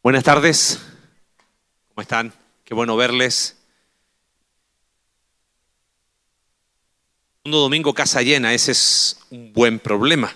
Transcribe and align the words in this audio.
Buenas 0.00 0.22
tardes, 0.22 0.78
¿cómo 1.88 2.02
están? 2.02 2.32
Qué 2.64 2.72
bueno 2.72 2.96
verles. 2.96 3.56
Un 7.44 7.50
domingo 7.50 7.92
casa 7.92 8.22
llena, 8.22 8.54
ese 8.54 8.70
es 8.70 9.18
un 9.30 9.52
buen 9.52 9.80
problema. 9.80 10.32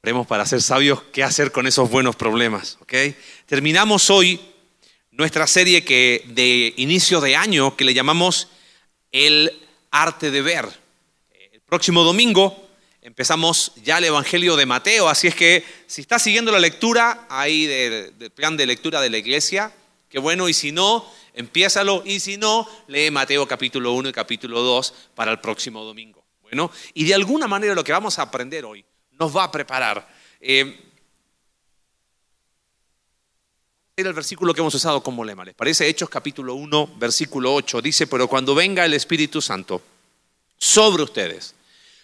Veremos 0.00 0.28
para 0.28 0.46
ser 0.46 0.62
sabios 0.62 1.02
qué 1.12 1.24
hacer 1.24 1.50
con 1.50 1.66
esos 1.66 1.90
buenos 1.90 2.14
problemas. 2.14 2.78
¿ok? 2.80 2.94
Terminamos 3.44 4.08
hoy 4.08 4.40
nuestra 5.10 5.48
serie 5.48 5.84
que, 5.84 6.24
de 6.28 6.72
inicio 6.76 7.20
de 7.20 7.34
año 7.34 7.76
que 7.76 7.84
le 7.84 7.92
llamamos 7.92 8.46
El 9.10 9.50
arte 9.90 10.30
de 10.30 10.42
ver. 10.42 10.68
El 11.52 11.60
próximo 11.62 12.04
domingo 12.04 12.69
empezamos 13.02 13.72
ya 13.82 13.98
el 13.98 14.04
Evangelio 14.04 14.56
de 14.56 14.66
Mateo, 14.66 15.08
así 15.08 15.28
es 15.28 15.34
que 15.34 15.64
si 15.86 16.02
está 16.02 16.18
siguiendo 16.18 16.52
la 16.52 16.58
lectura 16.58 17.26
ahí 17.28 17.66
del, 17.66 18.30
plan 18.32 18.56
de 18.56 18.66
lectura 18.66 19.00
de 19.00 19.10
la 19.10 19.18
iglesia, 19.18 19.72
qué 20.08 20.18
bueno, 20.18 20.48
y 20.48 20.54
si 20.54 20.72
no, 20.72 21.06
empiézalo, 21.34 22.02
y 22.04 22.20
si 22.20 22.36
no, 22.36 22.68
lee 22.88 23.10
Mateo 23.10 23.46
capítulo 23.46 23.92
1 23.92 24.10
y 24.10 24.12
capítulo 24.12 24.60
2 24.60 24.94
para 25.14 25.30
el 25.32 25.40
próximo 25.40 25.84
domingo. 25.84 26.24
Bueno, 26.42 26.70
y 26.94 27.04
de 27.04 27.14
alguna 27.14 27.46
manera 27.46 27.74
lo 27.74 27.84
que 27.84 27.92
vamos 27.92 28.18
a 28.18 28.22
aprender 28.22 28.64
hoy 28.64 28.84
nos 29.18 29.34
va 29.34 29.44
a 29.44 29.52
preparar. 29.52 30.08
Eh, 30.40 30.86
el 33.96 34.12
versículo 34.14 34.54
que 34.54 34.60
hemos 34.60 34.74
usado 34.74 35.02
como 35.02 35.24
lema. 35.24 35.44
¿Les 35.44 35.54
parece? 35.54 35.86
Hechos 35.86 36.08
capítulo 36.08 36.54
1, 36.54 36.94
versículo 36.96 37.54
8. 37.54 37.82
Dice, 37.82 38.06
pero 38.06 38.28
cuando 38.28 38.54
venga 38.54 38.84
el 38.84 38.94
Espíritu 38.94 39.42
Santo 39.42 39.82
sobre 40.56 41.02
ustedes, 41.02 41.54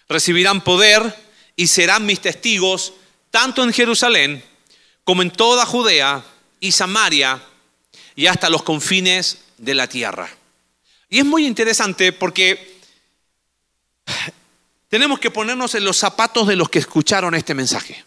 recibirán 0.08 0.62
poder 0.62 1.14
y 1.56 1.66
serán 1.66 2.06
mis 2.06 2.20
testigos 2.20 2.92
tanto 3.30 3.62
en 3.62 3.72
Jerusalén 3.72 4.42
como 5.04 5.22
en 5.22 5.30
toda 5.30 5.66
Judea 5.66 6.24
y 6.60 6.72
Samaria 6.72 7.42
y 8.14 8.26
hasta 8.26 8.50
los 8.50 8.62
confines 8.62 9.38
de 9.58 9.74
la 9.74 9.88
tierra. 9.88 10.28
Y 11.08 11.18
es 11.18 11.24
muy 11.24 11.46
interesante 11.46 12.12
porque 12.12 12.80
tenemos 14.88 15.18
que 15.18 15.30
ponernos 15.30 15.74
en 15.74 15.84
los 15.84 15.96
zapatos 15.96 16.46
de 16.46 16.56
los 16.56 16.68
que 16.68 16.78
escucharon 16.78 17.34
este 17.34 17.54
mensaje. 17.54 18.04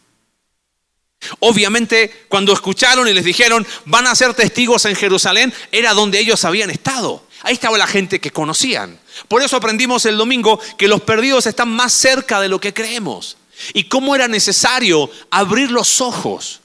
Obviamente, 1.39 2.25
cuando 2.29 2.53
escucharon 2.53 3.07
y 3.07 3.13
les 3.13 3.25
dijeron, 3.25 3.65
van 3.85 4.07
a 4.07 4.15
ser 4.15 4.33
testigos 4.33 4.85
en 4.85 4.95
Jerusalén, 4.95 5.53
era 5.71 5.93
donde 5.93 6.19
ellos 6.19 6.45
habían 6.45 6.69
estado. 6.69 7.27
Ahí 7.41 7.53
estaba 7.53 7.77
la 7.77 7.87
gente 7.87 8.19
que 8.19 8.31
conocían. 8.31 8.99
Por 9.27 9.41
eso 9.41 9.55
aprendimos 9.55 10.05
el 10.05 10.17
domingo 10.17 10.59
que 10.77 10.87
los 10.87 11.01
perdidos 11.01 11.45
están 11.45 11.69
más 11.69 11.93
cerca 11.93 12.41
de 12.41 12.49
lo 12.49 12.59
que 12.59 12.73
creemos. 12.73 13.37
Y 13.73 13.85
cómo 13.85 14.15
era 14.15 14.27
necesario 14.27 15.09
abrir 15.29 15.71
los 15.71 16.01
ojos 16.01 16.61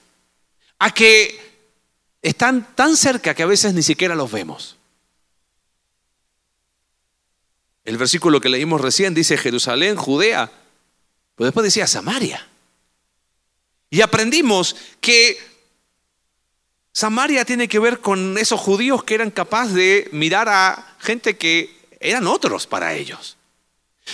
a 0.78 0.92
que 0.92 1.40
están 2.22 2.74
tan 2.74 2.96
cerca 2.96 3.34
que 3.34 3.42
a 3.42 3.46
veces 3.46 3.74
ni 3.74 3.82
siquiera 3.82 4.14
los 4.14 4.30
vemos. 4.30 4.76
El 7.84 7.98
versículo 7.98 8.40
que 8.40 8.48
leímos 8.48 8.80
recién 8.80 9.14
dice 9.14 9.36
Jerusalén, 9.36 9.96
Judea, 9.96 10.50
pero 11.36 11.46
después 11.46 11.64
decía 11.64 11.86
Samaria. 11.86 12.48
Y 13.90 14.00
aprendimos 14.00 14.74
que 15.00 15.53
Samaria 16.94 17.44
tiene 17.44 17.66
que 17.66 17.80
ver 17.80 17.98
con 17.98 18.38
esos 18.38 18.60
judíos 18.60 19.02
que 19.02 19.16
eran 19.16 19.32
capaces 19.32 19.74
de 19.74 20.08
mirar 20.12 20.48
a 20.48 20.94
gente 21.00 21.36
que 21.36 21.76
eran 21.98 22.28
otros 22.28 22.68
para 22.68 22.94
ellos. 22.94 23.36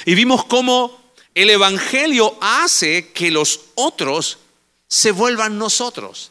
Y 0.06 0.14
vimos 0.14 0.46
cómo 0.46 0.98
el 1.34 1.50
Evangelio 1.50 2.38
hace 2.40 3.12
que 3.12 3.30
los 3.30 3.60
otros 3.74 4.38
se 4.88 5.12
vuelvan 5.12 5.58
nosotros. 5.58 6.30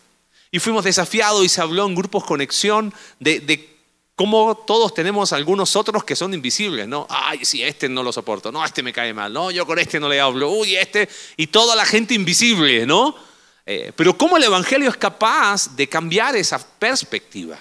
Y 0.50 0.58
fuimos 0.58 0.84
desafiados 0.84 1.46
y 1.46 1.50
se 1.50 1.62
habló 1.62 1.86
en 1.86 1.94
grupos 1.94 2.26
conexión 2.26 2.96
de, 3.20 3.42
de 3.42 3.78
cómo 4.16 4.58
todos 4.58 4.96
tenemos 4.96 5.32
algunos 5.34 5.76
otros 5.76 6.04
que 6.04 6.16
son 6.16 6.34
invisibles, 6.34 6.88
¿no? 6.88 7.06
Ay, 7.12 7.46
sí, 7.46 7.62
este 7.62 7.88
no 7.88 8.02
lo 8.02 8.12
soporto, 8.12 8.52
no, 8.52 8.66
este 8.66 8.82
me 8.82 8.92
cae 8.92 9.14
mal, 9.14 9.32
no, 9.32 9.52
yo 9.52 9.68
con 9.68 9.78
este 9.78 10.00
no 10.00 10.10
le 10.10 10.20
hablo, 10.20 10.50
uy, 10.50 10.76
este, 10.76 11.08
y 11.38 11.48
toda 11.48 11.76
la 11.76 11.86
gente 11.86 12.16
invisible, 12.16 12.88
¿no? 12.88 13.29
Eh, 13.72 13.94
pero 13.96 14.18
cómo 14.18 14.36
el 14.36 14.44
Evangelio 14.44 14.90
es 14.90 14.98
capaz 14.98 15.76
de 15.76 15.88
cambiar 15.88 16.36
esa 16.36 16.58
perspectiva. 16.58 17.60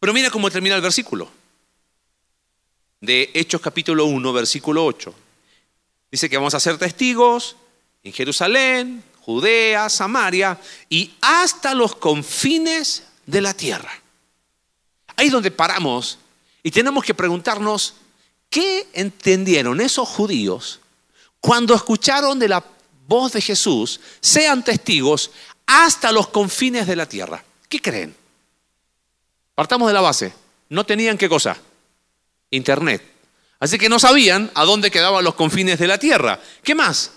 Pero 0.00 0.12
mira 0.12 0.28
cómo 0.28 0.50
termina 0.50 0.74
el 0.74 0.82
versículo 0.82 1.30
de 3.00 3.30
Hechos 3.32 3.60
capítulo 3.60 4.06
1, 4.06 4.32
versículo 4.32 4.84
8. 4.84 5.14
Dice 6.10 6.28
que 6.28 6.36
vamos 6.36 6.54
a 6.54 6.58
ser 6.58 6.78
testigos 6.78 7.54
en 8.02 8.12
Jerusalén, 8.12 9.04
Judea, 9.20 9.88
Samaria 9.88 10.58
y 10.88 11.14
hasta 11.20 11.72
los 11.72 11.94
confines 11.94 13.04
de 13.24 13.40
la 13.40 13.54
tierra. 13.54 13.92
Ahí 15.14 15.26
es 15.26 15.32
donde 15.32 15.52
paramos 15.52 16.18
y 16.64 16.72
tenemos 16.72 17.04
que 17.04 17.14
preguntarnos, 17.14 17.94
¿qué 18.50 18.88
entendieron 18.94 19.80
esos 19.80 20.08
judíos 20.08 20.80
cuando 21.38 21.72
escucharon 21.72 22.40
de 22.40 22.48
la 22.48 22.75
voz 23.06 23.32
de 23.32 23.40
Jesús, 23.40 24.00
sean 24.20 24.64
testigos 24.64 25.30
hasta 25.66 26.12
los 26.12 26.28
confines 26.28 26.86
de 26.86 26.96
la 26.96 27.08
tierra. 27.08 27.42
¿Qué 27.68 27.80
creen? 27.80 28.14
Partamos 29.54 29.88
de 29.88 29.94
la 29.94 30.00
base. 30.00 30.32
No 30.68 30.84
tenían 30.84 31.18
qué 31.18 31.28
cosa? 31.28 31.56
Internet. 32.50 33.02
Así 33.58 33.78
que 33.78 33.88
no 33.88 33.98
sabían 33.98 34.50
a 34.54 34.64
dónde 34.64 34.90
quedaban 34.90 35.24
los 35.24 35.34
confines 35.34 35.78
de 35.78 35.86
la 35.86 35.98
tierra. 35.98 36.40
¿Qué 36.62 36.74
más? 36.74 37.12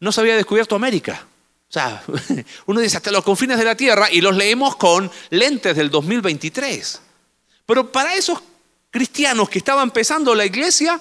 No 0.00 0.12
se 0.12 0.20
había 0.20 0.36
descubierto 0.36 0.74
América. 0.74 1.26
O 1.68 1.72
sea, 1.72 2.02
uno 2.66 2.80
dice 2.80 2.96
hasta 2.96 3.10
los 3.10 3.24
confines 3.24 3.58
de 3.58 3.64
la 3.64 3.76
tierra 3.76 4.10
y 4.10 4.20
los 4.20 4.36
leemos 4.36 4.76
con 4.76 5.10
lentes 5.30 5.76
del 5.76 5.90
2023. 5.90 7.00
Pero 7.66 7.92
para 7.92 8.14
esos 8.14 8.40
cristianos 8.90 9.48
que 9.48 9.58
estaban 9.58 9.84
empezando 9.84 10.34
la 10.34 10.46
iglesia, 10.46 10.98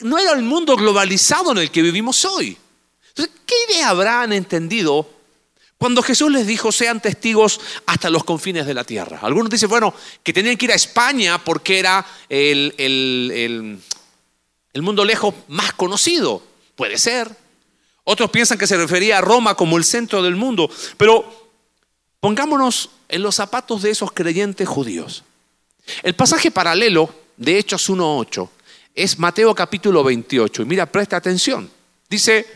no 0.00 0.18
era 0.18 0.32
el 0.32 0.42
mundo 0.42 0.76
globalizado 0.76 1.52
en 1.52 1.58
el 1.58 1.70
que 1.70 1.82
vivimos 1.82 2.24
hoy. 2.24 2.56
Entonces, 3.08 3.34
¿qué 3.46 3.54
idea 3.68 3.88
habrán 3.88 4.32
entendido 4.32 5.08
cuando 5.78 6.02
Jesús 6.02 6.30
les 6.30 6.46
dijo 6.46 6.72
sean 6.72 7.00
testigos 7.00 7.60
hasta 7.86 8.10
los 8.10 8.24
confines 8.24 8.66
de 8.66 8.74
la 8.74 8.84
tierra? 8.84 9.20
Algunos 9.22 9.50
dicen, 9.50 9.68
bueno, 9.68 9.94
que 10.22 10.32
tenían 10.32 10.56
que 10.56 10.66
ir 10.66 10.72
a 10.72 10.76
España 10.76 11.42
porque 11.42 11.78
era 11.78 12.04
el, 12.28 12.74
el 12.76 14.82
mundo 14.82 15.04
lejos 15.04 15.34
más 15.48 15.72
conocido. 15.74 16.42
Puede 16.74 16.98
ser. 16.98 17.30
Otros 18.04 18.30
piensan 18.30 18.58
que 18.58 18.66
se 18.66 18.76
refería 18.76 19.18
a 19.18 19.22
Roma 19.22 19.54
como 19.54 19.78
el 19.78 19.84
centro 19.84 20.22
del 20.22 20.36
mundo. 20.36 20.68
Pero 20.96 21.48
pongámonos 22.20 22.90
en 23.08 23.22
los 23.22 23.36
zapatos 23.36 23.82
de 23.82 23.90
esos 23.90 24.12
creyentes 24.12 24.68
judíos. 24.68 25.24
El 26.02 26.14
pasaje 26.14 26.50
paralelo 26.50 27.14
de 27.36 27.58
Hechos 27.58 27.88
1.8 27.88 28.48
es 28.94 29.18
Mateo 29.18 29.54
capítulo 29.54 30.04
28. 30.04 30.62
Y 30.62 30.64
mira, 30.64 30.86
presta 30.86 31.16
atención. 31.16 31.70
Dice, 32.08 32.46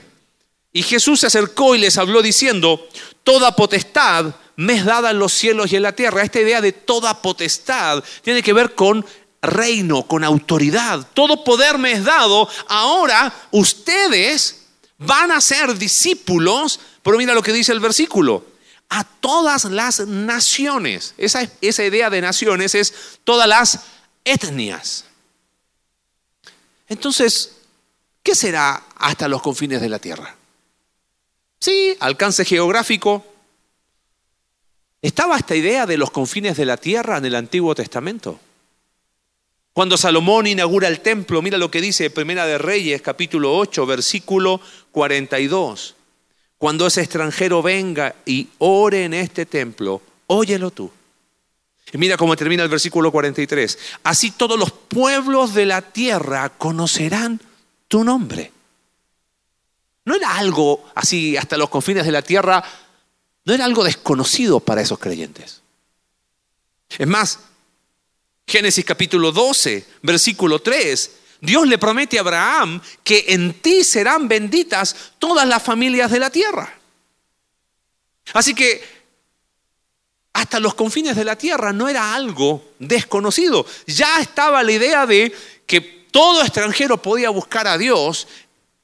y 0.73 0.83
Jesús 0.83 1.21
se 1.21 1.27
acercó 1.27 1.75
y 1.75 1.79
les 1.79 1.99
habló 1.99 2.23
diciendo, 2.23 2.87
toda 3.25 3.57
potestad 3.57 4.35
me 4.57 4.75
es 4.75 4.85
dada 4.85 5.11
en 5.11 5.19
los 5.19 5.33
cielos 5.33 5.73
y 5.73 5.77
en 5.77 5.83
la 5.83 5.93
tierra. 5.93 6.23
Esta 6.23 6.41
idea 6.41 6.61
de 6.61 6.73
toda 6.73 7.23
potestad 7.23 8.03
tiene 8.23 8.43
que 8.43 8.53
ver 8.53 8.75
con 8.75 9.05
reino, 9.43 10.05
con 10.07 10.25
autoridad. 10.25 11.07
Todo 11.15 11.45
poder 11.45 11.79
me 11.79 11.93
es 11.93 12.05
dado. 12.05 12.49
Ahora 12.69 13.33
ustedes 13.51 14.67
van 14.99 15.31
a 15.33 15.41
ser 15.41 15.77
discípulos, 15.77 16.81
pero 17.03 17.17
mira 17.19 17.35
lo 17.35 17.43
que 17.43 17.53
dice 17.53 17.73
el 17.73 17.81
versículo, 17.81 18.45
a 18.89 19.05
todas 19.05 19.65
las 19.65 20.01
naciones. 20.07 21.15
Esa, 21.19 21.49
esa 21.61 21.85
idea 21.85 22.11
de 22.11 22.21
naciones 22.21 22.75
es 22.75 22.95
todas 23.25 23.49
las 23.49 23.81
etnias. 24.25 25.05
Entonces, 26.89 27.57
¿qué 28.23 28.35
será 28.35 28.85
hasta 28.97 29.29
los 29.29 29.43
confines 29.43 29.81
de 29.81 29.89
la 29.89 29.99
tierra? 29.99 30.35
Sí, 31.61 31.97
alcance 32.01 32.45
geográfico. 32.45 33.25
¿Estaba 35.03 35.37
esta 35.37 35.55
idea 35.55 35.87
de 35.87 35.97
los 35.97 36.11
confines 36.11 36.57
de 36.57 36.65
la 36.65 36.77
tierra 36.77 37.19
en 37.19 37.25
el 37.25 37.35
Antiguo 37.35 37.75
Testamento? 37.75 38.41
Cuando 39.73 39.97
Salomón 39.97 40.49
inaugura 40.49 40.89
el 40.89 41.01
templo, 41.01 41.41
mira 41.41 41.57
lo 41.57 41.71
que 41.71 41.81
dice 41.81 42.11
Primera 42.11 42.47
de 42.47 42.59
Reyes, 42.59 43.01
capítulo 43.01 43.57
8, 43.57 43.87
versículo 43.87 44.61
42. 44.91 45.95
Cuando 46.59 46.89
ese 46.89 47.03
extranjero 47.03 47.63
venga 47.63 48.17
y 48.27 48.49
ore 48.59 49.05
en 49.05 49.15
este 49.15 49.47
templo, 49.47 50.03
óyelo 50.27 50.73
tú. 50.73 50.91
Mira 51.93 52.17
cómo 52.17 52.37
termina 52.37 52.63
el 52.63 52.69
versículo 52.69 53.11
43. 53.11 53.79
Así 54.05 54.31
todos 54.31 54.59
los 54.59 54.73
pueblos 54.73 55.55
de 55.55 55.67
la 55.67 55.83
tierra 55.83 56.51
conocerán 56.51 57.41
tu 57.89 58.05
nombre. 58.05 58.53
No 60.05 60.15
era 60.15 60.37
algo 60.37 60.87
así 60.95 61.37
hasta 61.37 61.57
los 61.57 61.69
confines 61.69 62.05
de 62.05 62.13
la 62.13 62.23
tierra, 62.23 62.63
no 63.45 63.55
era 63.55 63.65
algo 63.65 63.85
desconocido 63.85 64.61
para 64.61 64.81
esos 64.83 64.99
creyentes. 64.99 65.63
Es 66.97 67.07
más, 67.07 67.41
Génesis 68.47 68.85
capítulo 68.85 69.33
12, 69.33 69.87
versículo 70.03 70.61
3, 70.61 71.11
Dios 71.41 71.69
le 71.69 71.79
promete 71.79 72.19
a 72.19 72.23
Abraham 72.23 72.81
que 73.05 73.27
en 73.29 73.61
ti 73.61 73.85
serán 73.85 74.29
benditas 74.29 75.13
todas 75.19 75.47
las 75.47 75.63
familias 75.63 76.11
de 76.11 76.19
la 76.19 76.31
tierra. 76.31 76.75
Así 78.33 78.55
que 78.55 78.98
hasta 80.39 80.61
los 80.61 80.75
confines 80.75 81.17
de 81.17 81.25
la 81.25 81.37
tierra 81.37 81.73
no 81.73 81.89
era 81.89 82.15
algo 82.15 82.63
desconocido. 82.79 83.67
Ya 83.87 84.21
estaba 84.21 84.63
la 84.63 84.73
idea 84.73 85.05
de 85.05 85.33
que 85.67 85.81
todo 85.81 86.43
extranjero 86.43 87.03
podía 87.03 87.31
buscar 87.31 87.67
a 87.67 87.77
Dios 87.77 88.29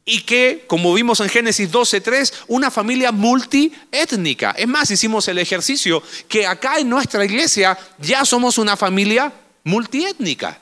y 0.05 0.23
que, 0.23 0.65
como 0.67 0.93
vimos 0.93 1.21
en 1.21 1.29
Génesis 1.29 1.71
12.3, 1.71 2.33
una 2.49 2.73
familia 2.73 3.13
multiétnica. 3.13 4.51
Es 4.59 4.67
más, 4.67 4.91
hicimos 4.91 5.29
el 5.29 5.39
ejercicio 5.39 6.03
que 6.29 6.45
acá 6.45 6.79
en 6.79 6.91
nuestra 6.91 7.25
iglesia 7.25 7.79
ya 7.99 8.25
somos 8.25 8.59
una 8.59 8.77
familia 8.77 9.33
multiétnica. 9.63 10.61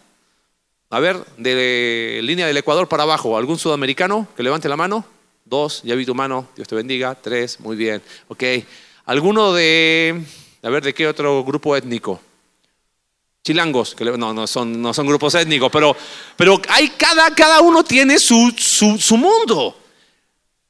A 0.90 1.00
ver, 1.00 1.24
de 1.38 2.20
línea 2.22 2.46
del 2.46 2.58
Ecuador 2.58 2.86
para 2.86 3.04
abajo, 3.04 3.38
¿algún 3.38 3.58
sudamericano 3.58 4.28
que 4.36 4.42
levante 4.42 4.68
la 4.68 4.76
mano? 4.76 5.06
Dos, 5.46 5.80
ya 5.84 5.94
vi 5.94 6.04
tu 6.04 6.14
mano, 6.14 6.48
Dios 6.54 6.68
te 6.68 6.74
bendiga. 6.74 7.14
Tres, 7.14 7.58
muy 7.60 7.76
bien. 7.76 8.02
Ok. 8.28 8.44
¿Alguno 9.06 9.52
de, 9.52 10.22
a 10.62 10.70
ver, 10.70 10.82
de 10.82 10.94
qué 10.94 11.06
otro 11.06 11.42
grupo 11.44 11.76
étnico? 11.76 12.20
Chilangos, 13.44 13.96
que 13.96 14.04
no, 14.04 14.32
no 14.32 14.46
son, 14.46 14.80
no 14.80 14.94
son 14.94 15.06
grupos 15.06 15.34
étnicos, 15.34 15.70
pero, 15.72 15.96
pero 16.36 16.62
hay, 16.68 16.90
cada, 16.90 17.34
cada 17.34 17.60
uno 17.60 17.82
tiene 17.82 18.20
su, 18.20 18.54
su, 18.56 19.16
mundo. 19.16 19.76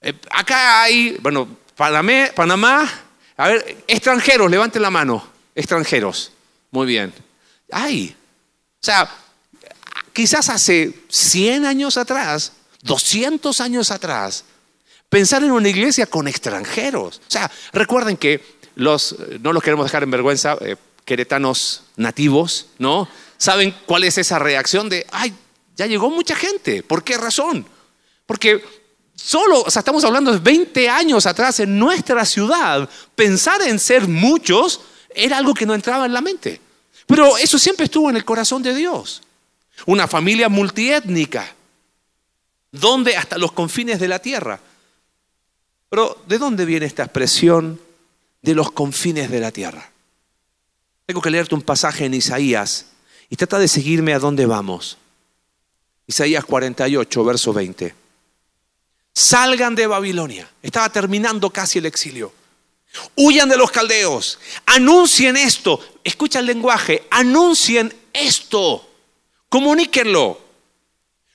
Eh, 0.00 0.14
acá 0.30 0.82
hay, 0.82 1.18
bueno, 1.20 1.46
Panamá, 1.76 2.30
Panamá, 2.34 2.90
a 3.36 3.48
ver, 3.48 3.84
extranjeros, 3.86 4.50
levanten 4.50 4.80
la 4.80 4.90
mano, 4.90 5.26
extranjeros. 5.54 6.32
Muy 6.70 6.86
bien. 6.86 7.12
Hay. 7.70 8.16
O 8.80 8.84
sea, 8.84 9.10
quizás 10.14 10.48
hace 10.48 10.94
100 11.08 11.66
años 11.66 11.98
atrás, 11.98 12.52
200 12.80 13.60
años 13.60 13.90
atrás, 13.90 14.44
pensar 15.10 15.44
en 15.44 15.50
una 15.50 15.68
iglesia 15.68 16.06
con 16.06 16.26
extranjeros. 16.26 17.20
O 17.28 17.30
sea, 17.30 17.50
recuerden 17.74 18.16
que 18.16 18.61
los, 18.74 19.16
no 19.40 19.52
los 19.52 19.62
queremos 19.62 19.86
dejar 19.86 20.02
en 20.02 20.10
vergüenza, 20.10 20.56
eh, 20.60 20.76
queretanos 21.04 21.84
nativos, 21.96 22.66
¿no? 22.78 23.08
¿Saben 23.36 23.74
cuál 23.86 24.04
es 24.04 24.18
esa 24.18 24.38
reacción 24.38 24.88
de, 24.88 25.06
ay, 25.10 25.34
ya 25.76 25.86
llegó 25.86 26.10
mucha 26.10 26.34
gente? 26.34 26.82
¿Por 26.82 27.02
qué 27.02 27.16
razón? 27.16 27.66
Porque 28.26 28.64
solo, 29.14 29.62
o 29.62 29.70
sea, 29.70 29.80
estamos 29.80 30.04
hablando 30.04 30.32
de 30.32 30.38
20 30.38 30.88
años 30.88 31.26
atrás 31.26 31.60
en 31.60 31.78
nuestra 31.78 32.24
ciudad, 32.24 32.88
pensar 33.14 33.62
en 33.62 33.78
ser 33.78 34.06
muchos 34.06 34.80
era 35.14 35.38
algo 35.38 35.54
que 35.54 35.66
no 35.66 35.74
entraba 35.74 36.06
en 36.06 36.12
la 36.12 36.20
mente. 36.20 36.60
Pero 37.06 37.36
eso 37.36 37.58
siempre 37.58 37.86
estuvo 37.86 38.08
en 38.08 38.16
el 38.16 38.24
corazón 38.24 38.62
de 38.62 38.74
Dios 38.74 39.22
una 39.86 40.06
familia 40.06 40.48
multiétnica, 40.48 41.54
donde 42.70 43.16
hasta 43.16 43.38
los 43.38 43.52
confines 43.52 43.98
de 43.98 44.08
la 44.08 44.18
tierra. 44.18 44.60
Pero 45.88 46.22
¿de 46.26 46.38
dónde 46.38 46.64
viene 46.64 46.86
esta 46.86 47.04
expresión 47.04 47.80
de 48.42 48.54
los 48.54 48.72
confines 48.72 49.30
de 49.30 49.40
la 49.40 49.50
tierra? 49.50 49.90
Tengo 51.06 51.22
que 51.22 51.30
leerte 51.30 51.54
un 51.54 51.62
pasaje 51.62 52.04
en 52.04 52.14
Isaías 52.14 52.86
y 53.30 53.36
trata 53.36 53.58
de 53.58 53.68
seguirme 53.68 54.12
a 54.12 54.18
dónde 54.18 54.46
vamos. 54.46 54.98
Isaías 56.06 56.44
48, 56.44 57.24
verso 57.24 57.52
20. 57.52 57.94
Salgan 59.14 59.74
de 59.74 59.86
Babilonia. 59.86 60.50
Estaba 60.62 60.90
terminando 60.90 61.50
casi 61.50 61.78
el 61.78 61.86
exilio. 61.86 62.32
Huyan 63.16 63.48
de 63.48 63.56
los 63.56 63.70
caldeos. 63.70 64.38
Anuncien 64.66 65.36
esto. 65.36 65.80
Escucha 66.04 66.40
el 66.40 66.46
lenguaje. 66.46 67.06
Anuncien 67.10 67.94
esto 68.12 68.88
Comuníquenlo 69.52 70.40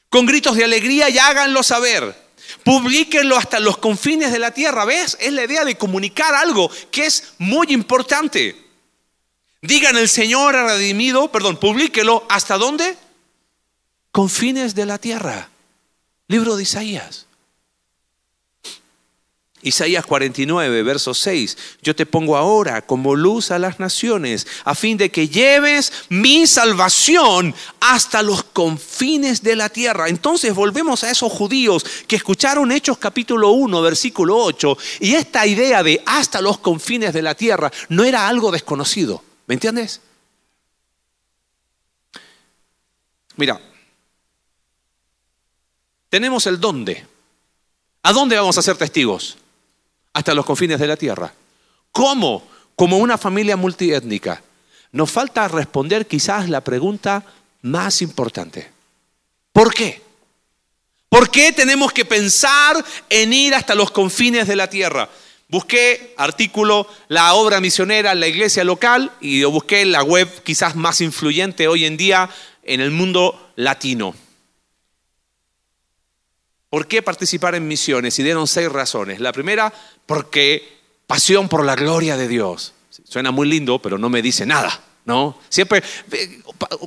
con 0.09 0.25
gritos 0.25 0.56
de 0.56 0.63
alegría 0.63 1.07
y 1.07 1.19
háganlo 1.19 1.62
saber. 1.62 2.26
Publíquenlo 2.63 3.38
hasta 3.38 3.59
los 3.59 3.77
confines 3.77 4.31
de 4.31 4.39
la 4.39 4.51
tierra. 4.51 4.85
¿Ves? 4.85 5.17
Es 5.19 5.33
la 5.33 5.44
idea 5.44 5.65
de 5.65 5.77
comunicar 5.77 6.33
algo 6.33 6.71
que 6.91 7.05
es 7.05 7.33
muy 7.38 7.67
importante. 7.69 8.55
Digan 9.61 9.97
el 9.97 10.09
Señor 10.09 10.55
ha 10.55 10.67
redimido, 10.67 11.31
perdón, 11.31 11.57
publíquelo 11.57 12.25
hasta 12.29 12.57
dónde? 12.57 12.97
Confines 14.11 14.75
de 14.75 14.85
la 14.85 14.97
tierra. 14.97 15.49
Libro 16.27 16.55
de 16.55 16.63
Isaías. 16.63 17.26
Isaías 19.67 20.05
49, 20.05 20.83
verso 20.83 21.13
6, 21.13 21.57
yo 21.81 21.95
te 21.95 22.05
pongo 22.05 22.37
ahora 22.37 22.81
como 22.81 23.15
luz 23.15 23.51
a 23.51 23.59
las 23.59 23.79
naciones, 23.79 24.47
a 24.63 24.75
fin 24.75 24.97
de 24.97 25.11
que 25.11 25.27
lleves 25.27 25.91
mi 26.09 26.47
salvación 26.47 27.53
hasta 27.79 28.21
los 28.23 28.43
confines 28.43 29.43
de 29.43 29.55
la 29.55 29.69
tierra. 29.69 30.09
Entonces 30.09 30.55
volvemos 30.55 31.03
a 31.03 31.11
esos 31.11 31.31
judíos 31.31 31.85
que 32.07 32.15
escucharon 32.15 32.71
Hechos 32.71 32.97
capítulo 32.97 33.51
1, 33.51 33.81
versículo 33.81 34.37
8, 34.37 34.77
y 35.01 35.15
esta 35.15 35.45
idea 35.45 35.83
de 35.83 36.01
hasta 36.05 36.41
los 36.41 36.59
confines 36.59 37.13
de 37.13 37.21
la 37.21 37.35
tierra 37.35 37.71
no 37.89 38.03
era 38.03 38.27
algo 38.27 38.51
desconocido. 38.51 39.23
¿Me 39.47 39.53
entiendes? 39.53 40.01
Mira, 43.35 43.61
tenemos 46.09 46.47
el 46.47 46.59
dónde. 46.59 47.05
¿A 48.03 48.13
dónde 48.13 48.37
vamos 48.37 48.57
a 48.57 48.61
ser 48.61 48.77
testigos? 48.77 49.37
Hasta 50.17 50.33
los 50.33 50.47
confines 50.47 50.79
de 50.79 50.87
la 50.87 50.97
tierra. 50.97 51.31
¿Cómo? 51.91 52.41
Como 52.75 52.97
una 52.97 53.19
familia 53.19 53.55
multiétnica. 53.55 54.41
Nos 54.91 55.11
falta 55.11 55.47
responder 55.47 56.07
quizás 56.07 56.49
la 56.49 56.61
pregunta 56.61 57.23
más 57.61 58.01
importante. 58.01 58.67
¿Por 59.53 59.71
qué? 59.71 60.01
¿Por 61.07 61.29
qué 61.29 61.51
tenemos 61.51 61.93
que 61.93 62.03
pensar 62.03 62.83
en 63.07 63.31
ir 63.31 63.53
hasta 63.53 63.75
los 63.75 63.91
confines 63.91 64.47
de 64.47 64.55
la 64.55 64.67
tierra? 64.67 65.07
Busqué 65.49 66.15
artículo, 66.17 66.87
la 67.09 67.35
obra 67.35 67.61
misionera, 67.61 68.15
la 68.15 68.27
iglesia 68.27 68.63
local 68.63 69.11
y 69.21 69.43
busqué 69.43 69.85
la 69.85 70.01
web 70.01 70.27
quizás 70.41 70.75
más 70.75 70.99
influyente 70.99 71.67
hoy 71.67 71.85
en 71.85 71.95
día 71.95 72.27
en 72.63 72.81
el 72.81 72.89
mundo 72.89 73.51
latino. 73.55 74.15
¿Por 76.69 76.87
qué 76.87 77.01
participar 77.01 77.55
en 77.55 77.67
misiones? 77.67 78.17
Y 78.19 78.23
dieron 78.23 78.47
seis 78.47 78.69
razones. 78.69 79.19
La 79.19 79.31
primera, 79.31 79.73
porque 80.05 80.77
pasión 81.07 81.47
por 81.47 81.63
la 81.63 81.75
gloria 81.75 82.17
de 82.17 82.27
Dios. 82.27 82.73
Suena 83.05 83.31
muy 83.31 83.47
lindo, 83.47 83.79
pero 83.81 83.97
no 83.97 84.09
me 84.09 84.21
dice 84.21 84.45
nada, 84.45 84.83
¿no? 85.05 85.39
Siempre, 85.49 85.81
eh, 86.11 86.41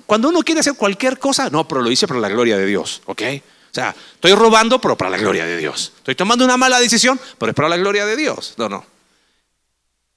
cuando 0.07 0.29
uno 0.29 0.43
quiere 0.43 0.61
hacer 0.61 0.75
cualquier 0.75 1.19
cosa, 1.19 1.49
no, 1.49 1.67
pero 1.67 1.81
lo 1.81 1.91
hice 1.91 2.07
por 2.07 2.17
la 2.17 2.29
gloria 2.29 2.59
de 2.59 2.67
Dios, 2.67 3.01
¿ok? 3.07 3.23
O 3.71 3.75
sea, 3.75 3.95
estoy 4.15 4.35
robando, 4.35 4.81
pero 4.81 4.97
para 4.97 5.11
la 5.11 5.17
gloria 5.17 5.47
de 5.47 5.57
Dios. 5.57 5.93
Estoy 5.99 6.17
tomando 6.17 6.45
una 6.45 6.57
mala 6.57 6.81
decisión, 6.81 7.19
pero 7.39 7.51
es 7.51 7.57
para 7.57 7.69
la 7.69 7.77
gloria 7.77 8.05
de 8.05 8.17
Dios. 8.17 8.55
No, 8.59 8.69
no. 8.69 8.85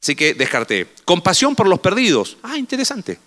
Así 0.02 0.16
que 0.16 0.34
descarté. 0.34 0.88
Compasión 1.06 1.56
por 1.56 1.68
los 1.68 1.80
perdidos. 1.80 2.38
Ah, 2.42 2.58
interesante. 2.58 3.20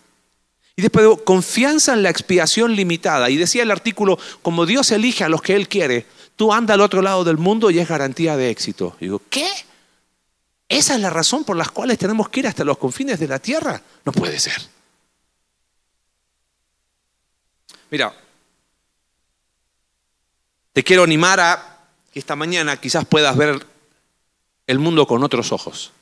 Y 0.74 0.82
después 0.82 1.06
confianza 1.24 1.94
en 1.94 2.02
la 2.02 2.10
expiación 2.10 2.74
limitada. 2.74 3.30
Y 3.30 3.36
decía 3.36 3.62
el 3.62 3.70
artículo, 3.70 4.18
como 4.42 4.66
Dios 4.66 4.90
elige 4.90 5.24
a 5.24 5.28
los 5.28 5.40
que 5.40 5.54
Él 5.54 5.68
quiere, 5.68 6.04
tú 6.36 6.52
anda 6.52 6.74
al 6.74 6.80
otro 6.80 7.02
lado 7.02 7.24
del 7.24 7.38
mundo 7.38 7.70
y 7.70 7.78
es 7.78 7.88
garantía 7.88 8.36
de 8.36 8.50
éxito. 8.50 8.96
Y 9.00 9.06
digo, 9.06 9.22
¿qué? 9.28 9.48
¿Esa 10.68 10.94
es 10.94 11.00
la 11.00 11.10
razón 11.10 11.44
por 11.44 11.56
la 11.56 11.66
cual 11.66 11.96
tenemos 11.96 12.28
que 12.28 12.40
ir 12.40 12.46
hasta 12.46 12.64
los 12.64 12.78
confines 12.78 13.18
de 13.18 13.28
la 13.28 13.38
tierra? 13.38 13.80
No 14.04 14.12
puede 14.12 14.38
ser. 14.38 14.60
Mira, 17.90 18.14
te 20.72 20.84
quiero 20.84 21.04
animar 21.04 21.40
a 21.40 21.78
que 22.12 22.18
esta 22.18 22.36
mañana 22.36 22.76
quizás 22.78 23.06
puedas 23.06 23.36
ver 23.36 23.64
el 24.66 24.78
mundo 24.78 25.06
con 25.06 25.22
otros 25.22 25.52
ojos. 25.52 25.92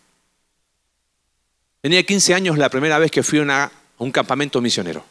Tenía 1.82 2.02
15 2.02 2.34
años 2.34 2.58
la 2.58 2.70
primera 2.70 2.98
vez 2.98 3.10
que 3.10 3.22
fui 3.22 3.38
a 3.38 3.70
un 3.98 4.10
campamento 4.10 4.60
misionero. 4.62 5.04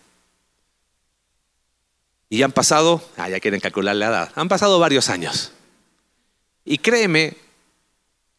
Y 2.34 2.42
han 2.42 2.52
pasado, 2.52 3.08
ah, 3.18 3.30
ya 3.30 3.40
quieren 3.40 3.60
calcular 3.60 3.96
la 3.96 4.08
edad, 4.08 4.32
han 4.34 4.48
pasado 4.50 4.80
varios 4.80 5.08
años. 5.12 5.52
Y 6.66 6.80
créeme 6.80 7.38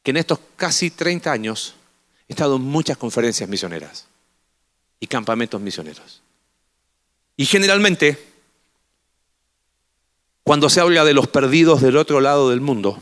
que 0.02 0.10
en 0.10 0.16
estos 0.16 0.40
casi 0.56 0.90
30 0.90 1.30
años 1.30 1.76
he 2.26 2.32
estado 2.32 2.56
en 2.56 2.62
muchas 2.62 2.96
conferencias 2.96 3.48
misioneras 3.48 4.08
y 4.98 5.06
campamentos 5.06 5.60
misioneros. 5.60 6.22
Y 7.36 7.46
generalmente, 7.46 8.18
cuando 10.42 10.68
se 10.68 10.80
habla 10.80 11.04
de 11.04 11.14
los 11.14 11.28
perdidos 11.28 11.80
del 11.80 11.96
otro 11.96 12.20
lado 12.20 12.50
del 12.50 12.60
mundo, 12.60 13.00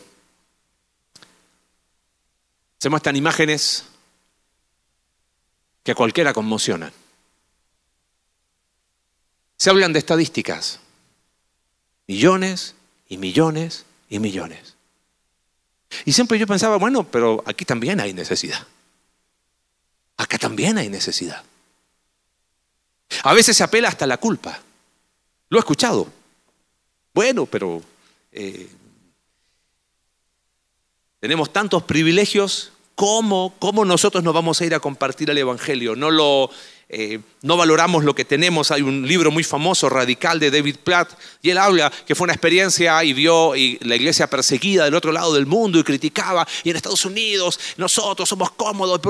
se 2.76 2.90
muestran 2.90 3.16
imágenes 3.16 3.86
que 5.84 5.92
a 5.92 5.94
cualquiera 5.94 6.34
conmocionan. 6.34 6.92
Se 9.62 9.70
hablan 9.70 9.92
de 9.92 10.00
estadísticas. 10.00 10.80
Millones 12.08 12.74
y 13.08 13.16
millones 13.16 13.86
y 14.08 14.18
millones. 14.18 14.74
Y 16.04 16.12
siempre 16.14 16.36
yo 16.36 16.48
pensaba, 16.48 16.78
bueno, 16.78 17.08
pero 17.08 17.44
aquí 17.46 17.64
también 17.64 18.00
hay 18.00 18.12
necesidad. 18.12 18.66
Acá 20.16 20.36
también 20.36 20.78
hay 20.78 20.88
necesidad. 20.88 21.44
A 23.22 23.32
veces 23.34 23.56
se 23.56 23.62
apela 23.62 23.86
hasta 23.86 24.04
la 24.04 24.16
culpa. 24.16 24.58
Lo 25.48 25.58
he 25.58 25.60
escuchado. 25.60 26.08
Bueno, 27.14 27.46
pero 27.46 27.80
eh, 28.32 28.68
tenemos 31.20 31.52
tantos 31.52 31.84
privilegios, 31.84 32.72
¿cómo, 32.96 33.54
cómo 33.60 33.84
nosotros 33.84 34.24
nos 34.24 34.34
vamos 34.34 34.60
a 34.60 34.64
ir 34.64 34.74
a 34.74 34.80
compartir 34.80 35.30
el 35.30 35.38
Evangelio? 35.38 35.94
No 35.94 36.10
lo, 36.10 36.50
eh, 36.94 37.20
no 37.40 37.56
valoramos 37.56 38.04
lo 38.04 38.14
que 38.14 38.26
tenemos. 38.26 38.70
Hay 38.70 38.82
un 38.82 39.08
libro 39.08 39.30
muy 39.30 39.44
famoso, 39.44 39.88
Radical, 39.88 40.38
de 40.38 40.50
David 40.50 40.76
Platt, 40.84 41.10
y 41.40 41.48
él 41.48 41.56
habla 41.56 41.90
que 42.06 42.14
fue 42.14 42.26
una 42.26 42.34
experiencia 42.34 43.02
y 43.02 43.14
vio 43.14 43.54
la 43.80 43.96
iglesia 43.96 44.28
perseguida 44.28 44.84
del 44.84 44.94
otro 44.94 45.10
lado 45.10 45.32
del 45.32 45.46
mundo 45.46 45.78
y 45.78 45.84
criticaba, 45.84 46.46
y 46.62 46.68
en 46.68 46.76
Estados 46.76 47.06
Unidos 47.06 47.58
nosotros 47.78 48.28
somos 48.28 48.50
cómodos, 48.50 49.00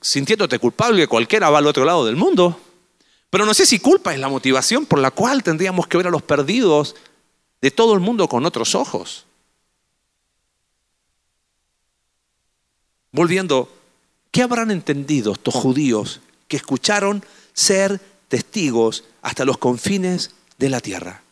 sintiéndote 0.00 0.60
culpable, 0.60 1.08
cualquiera 1.08 1.50
va 1.50 1.58
al 1.58 1.66
otro 1.66 1.84
lado 1.84 2.06
del 2.06 2.14
mundo. 2.14 2.60
Pero 3.30 3.46
no 3.46 3.52
sé 3.52 3.66
si 3.66 3.80
culpa 3.80 4.14
es 4.14 4.20
la 4.20 4.28
motivación 4.28 4.86
por 4.86 5.00
la 5.00 5.10
cual 5.10 5.42
tendríamos 5.42 5.88
que 5.88 5.96
ver 5.96 6.06
a 6.06 6.10
los 6.10 6.22
perdidos 6.22 6.94
de 7.60 7.72
todo 7.72 7.94
el 7.94 8.00
mundo 8.00 8.28
con 8.28 8.46
otros 8.46 8.76
ojos. 8.76 9.26
Volviendo, 13.10 13.68
¿qué 14.30 14.42
habrán 14.42 14.70
entendido 14.70 15.32
estos 15.32 15.54
judíos 15.54 16.20
que 16.52 16.58
escucharon 16.58 17.24
ser 17.54 17.98
testigos 18.28 19.04
hasta 19.22 19.46
los 19.46 19.56
confines 19.56 20.32
de 20.58 20.68
la 20.68 20.80
tierra. 20.80 21.22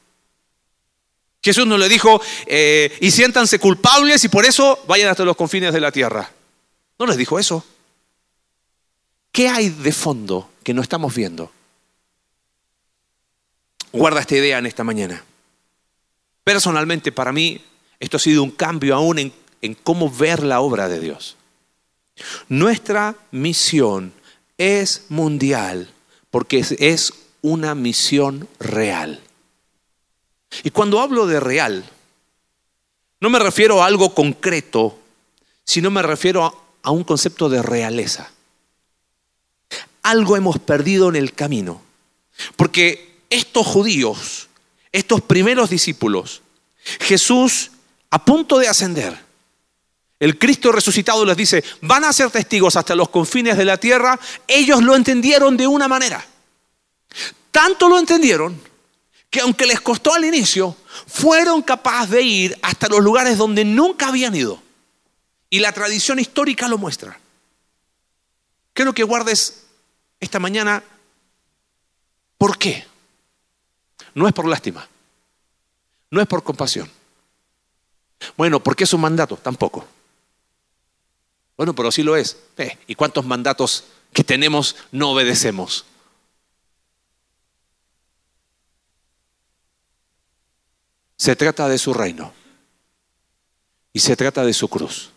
Jesús 1.42 1.66
no 1.66 1.76
le 1.76 1.90
dijo, 1.90 2.22
eh, 2.46 2.96
y 3.02 3.10
siéntanse 3.10 3.58
culpables 3.58 4.24
y 4.24 4.30
por 4.30 4.46
eso 4.46 4.82
vayan 4.88 5.10
hasta 5.10 5.26
los 5.26 5.36
confines 5.36 5.74
de 5.74 5.80
la 5.82 5.92
tierra. 5.92 6.32
No 6.98 7.04
les 7.04 7.18
dijo 7.18 7.38
eso. 7.38 7.62
¿Qué 9.30 9.46
hay 9.46 9.68
de 9.68 9.92
fondo 9.92 10.52
que 10.64 10.72
no 10.72 10.80
estamos 10.80 11.14
viendo? 11.14 11.52
Guarda 13.92 14.20
esta 14.20 14.36
idea 14.36 14.56
en 14.56 14.64
esta 14.64 14.84
mañana. 14.84 15.22
Personalmente, 16.44 17.12
para 17.12 17.30
mí, 17.30 17.62
esto 17.98 18.16
ha 18.16 18.20
sido 18.20 18.42
un 18.42 18.52
cambio 18.52 18.94
aún 18.94 19.18
en, 19.18 19.34
en 19.60 19.74
cómo 19.74 20.08
ver 20.10 20.42
la 20.42 20.60
obra 20.62 20.88
de 20.88 20.98
Dios. 20.98 21.36
Nuestra 22.48 23.16
misión 23.32 24.14
es 24.60 25.06
mundial 25.08 25.88
porque 26.30 26.62
es 26.78 27.14
una 27.40 27.74
misión 27.74 28.46
real. 28.58 29.20
Y 30.62 30.70
cuando 30.70 31.00
hablo 31.00 31.26
de 31.26 31.40
real, 31.40 31.82
no 33.20 33.30
me 33.30 33.38
refiero 33.38 33.82
a 33.82 33.86
algo 33.86 34.14
concreto, 34.14 34.98
sino 35.64 35.90
me 35.90 36.02
refiero 36.02 36.44
a, 36.82 36.90
un 36.90 37.04
concepto 37.04 37.48
de 37.48 37.62
realeza. 37.62 38.30
Algo 40.02 40.36
hemos 40.36 40.58
perdido 40.58 41.08
en 41.08 41.16
el 41.16 41.32
camino, 41.32 41.80
porque 42.56 43.22
estos 43.30 43.66
judíos, 43.66 44.50
estos 44.92 45.22
primeros 45.22 45.70
discípulos, 45.70 46.42
Jesús 47.00 47.70
a 48.10 48.22
punto 48.26 48.58
de 48.58 48.68
ascender, 48.68 49.18
el 50.20 50.38
Cristo 50.38 50.70
resucitado 50.70 51.24
les 51.24 51.36
dice, 51.36 51.64
van 51.80 52.04
a 52.04 52.12
ser 52.12 52.30
testigos 52.30 52.76
hasta 52.76 52.94
los 52.94 53.08
confines 53.08 53.56
de 53.56 53.64
la 53.64 53.78
tierra. 53.78 54.20
Ellos 54.46 54.82
lo 54.82 54.94
entendieron 54.94 55.56
de 55.56 55.66
una 55.66 55.88
manera. 55.88 56.24
Tanto 57.50 57.88
lo 57.88 57.98
entendieron 57.98 58.60
que 59.30 59.40
aunque 59.40 59.66
les 59.66 59.80
costó 59.80 60.12
al 60.12 60.26
inicio, 60.26 60.76
fueron 61.06 61.62
capaces 61.62 62.10
de 62.10 62.22
ir 62.22 62.58
hasta 62.60 62.88
los 62.88 63.00
lugares 63.00 63.38
donde 63.38 63.64
nunca 63.64 64.08
habían 64.08 64.34
ido. 64.36 64.62
Y 65.48 65.60
la 65.60 65.72
tradición 65.72 66.18
histórica 66.18 66.68
lo 66.68 66.76
muestra. 66.76 67.18
Quiero 68.74 68.92
que 68.92 69.04
guardes 69.04 69.64
esta 70.20 70.38
mañana 70.38 70.84
por 72.36 72.58
qué. 72.58 72.86
No 74.14 74.28
es 74.28 74.34
por 74.34 74.46
lástima. 74.46 74.86
No 76.10 76.20
es 76.20 76.26
por 76.26 76.42
compasión. 76.42 76.90
Bueno, 78.36 78.62
porque 78.62 78.84
es 78.84 78.92
un 78.92 79.00
mandato, 79.00 79.38
tampoco. 79.38 79.86
Bueno, 81.60 81.74
pero 81.74 81.92
sí 81.92 82.02
lo 82.02 82.16
es. 82.16 82.38
¿Y 82.86 82.94
cuántos 82.94 83.26
mandatos 83.26 83.84
que 84.14 84.24
tenemos 84.24 84.76
no 84.92 85.10
obedecemos? 85.10 85.84
Se 91.18 91.36
trata 91.36 91.68
de 91.68 91.76
su 91.76 91.92
reino 91.92 92.32
y 93.92 94.00
se 94.00 94.16
trata 94.16 94.42
de 94.42 94.54
su 94.54 94.68
cruz. 94.68 95.10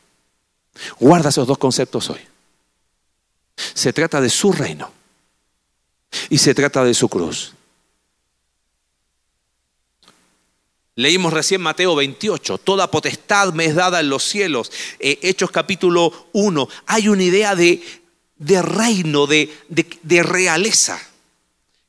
Guarda 0.99 1.29
esos 1.29 1.47
dos 1.47 1.57
conceptos 1.57 2.09
hoy. 2.09 2.19
Se 3.55 3.93
trata 3.93 4.19
de 4.19 4.29
su 4.29 4.51
reino 4.51 4.91
y 6.29 6.39
se 6.39 6.53
trata 6.53 6.83
de 6.83 6.93
su 6.93 7.07
cruz. 7.07 7.53
Leímos 10.95 11.33
recién 11.33 11.59
Mateo 11.59 11.95
28, 11.95 12.59
toda 12.59 12.91
potestad 12.91 13.51
me 13.53 13.65
es 13.65 13.73
dada 13.73 13.99
en 13.99 14.09
los 14.09 14.23
cielos. 14.23 14.71
Eh, 14.99 15.17
Hechos 15.23 15.49
capítulo 15.49 16.27
1, 16.33 16.69
hay 16.85 17.07
una 17.07 17.23
idea 17.23 17.55
de, 17.55 17.81
reino, 18.61 19.25
de, 19.25 19.51
de, 19.69 20.23
realeza. 20.23 21.01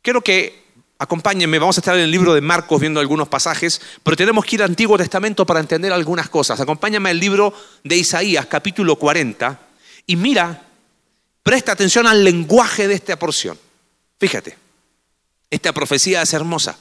Quiero 0.01 0.23
que 0.23 0.65
acompáñenme, 0.99 1.59
vamos 1.59 1.77
a 1.77 1.81
estar 1.81 1.97
en 1.97 2.05
el 2.05 2.11
libro 2.11 2.33
de 2.33 2.41
Marcos 2.41 2.81
viendo 2.81 2.99
algunos 2.99 3.29
pasajes, 3.29 3.79
pero 4.03 4.17
tenemos 4.17 4.47
que 4.47 4.57
ir 4.57 4.63
al 4.63 4.71
Antiguo 4.71 4.97
Testamento 4.97 5.45
para 5.45 5.61
entender 5.61 5.93
algunas 5.93 6.31
cosas. 6.31 6.59
Acompáñame 6.61 7.11
al 7.11 7.21
libro 7.21 7.53
de 7.83 7.97
Isaías 7.97 8.47
capítulo 8.47 8.97
40 8.97 9.61
y 10.07 10.17
mira, 10.17 10.63
presta 11.43 11.73
atención 11.73 12.07
al 12.07 12.25
lenguaje 12.25 12.89
de 12.89 12.95
esta 12.95 13.19
porción. 13.19 13.59
Fíjate, 14.19 14.57
esta 15.51 15.75
profecía 15.75 16.23
es 16.23 16.33
hermosa. 16.33 16.79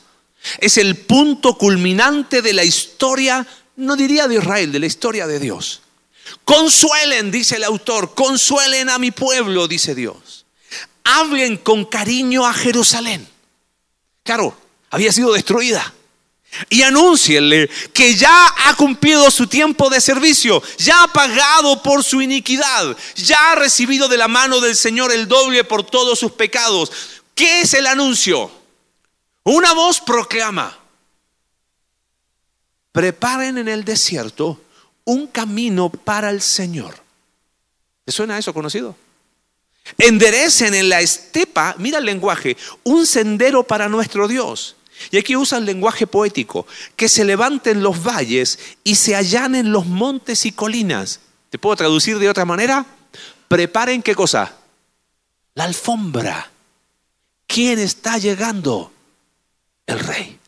Es 0.59 0.77
el 0.77 0.97
punto 0.97 1.57
culminante 1.57 2.41
de 2.41 2.53
la 2.53 2.63
historia, 2.63 3.45
no 3.77 3.95
diría 3.95 4.27
de 4.27 4.35
Israel, 4.35 4.71
de 4.71 4.79
la 4.79 4.85
historia 4.85 5.27
de 5.27 5.39
Dios. 5.39 5.81
Consuelen, 6.43 7.31
dice 7.31 7.55
el 7.55 7.63
autor, 7.63 8.13
consuelen 8.13 8.89
a 8.89 9.00
mi 9.00 9.12
pueblo, 9.12 9.67
dice 9.67 9.95
Dios. 9.95 10.45
Hablen 11.03 11.57
con 11.57 11.85
cariño 11.85 12.45
a 12.45 12.53
Jerusalén. 12.53 13.27
Claro, 14.23 14.55
había 14.89 15.12
sido 15.12 15.33
destruida. 15.33 15.93
Y 16.69 16.83
anúncienle 16.83 17.69
que 17.93 18.15
ya 18.15 18.53
ha 18.65 18.75
cumplido 18.75 19.31
su 19.31 19.47
tiempo 19.47 19.89
de 19.89 20.00
servicio, 20.00 20.62
ya 20.77 21.03
ha 21.03 21.07
pagado 21.07 21.81
por 21.81 22.03
su 22.03 22.21
iniquidad, 22.21 22.95
ya 23.15 23.51
ha 23.51 23.55
recibido 23.55 24.07
de 24.07 24.17
la 24.17 24.27
mano 24.27 24.59
del 24.59 24.75
Señor 24.75 25.12
el 25.12 25.27
doble 25.27 25.63
por 25.63 25.83
todos 25.83 26.19
sus 26.19 26.33
pecados. 26.33 26.91
¿Qué 27.33 27.62
es 27.62 27.73
el 27.73 27.88
anuncio? 27.88 28.51
Una 29.43 29.73
voz 29.73 30.00
proclama, 30.00 30.77
preparen 32.91 33.57
en 33.57 33.67
el 33.67 33.83
desierto 33.83 34.62
un 35.03 35.27
camino 35.27 35.89
para 35.89 36.29
el 36.29 36.41
Señor. 36.41 36.95
¿Te 38.05 38.12
suena 38.12 38.38
eso 38.38 38.53
conocido? 38.53 38.95
Enderecen 39.97 40.73
en 40.73 40.88
la 40.88 41.01
estepa, 41.01 41.75
mira 41.77 41.97
el 41.97 42.05
lenguaje, 42.05 42.55
un 42.83 43.05
sendero 43.05 43.63
para 43.63 43.89
nuestro 43.89 44.29
Dios. 44.29 44.77
Y 45.12 45.17
aquí 45.17 45.35
usa 45.35 45.57
el 45.57 45.65
lenguaje 45.65 46.07
poético, 46.07 46.65
que 46.95 47.09
se 47.09 47.25
levanten 47.25 47.83
los 47.83 48.01
valles 48.01 48.59
y 48.85 48.95
se 48.95 49.15
allanen 49.15 49.73
los 49.73 49.85
montes 49.85 50.45
y 50.45 50.53
colinas. 50.53 51.19
¿Te 51.50 51.59
puedo 51.59 51.75
traducir 51.75 52.17
de 52.19 52.29
otra 52.29 52.45
manera? 52.45 52.85
Preparen 53.50 54.01
qué 54.01 54.15
cosa? 54.15 54.55
La 55.55 55.65
alfombra. 55.65 56.50
¿Quién 57.45 57.79
está 57.79 58.17
llegando? 58.17 58.92
El 59.87 59.99
rey. 59.99 60.39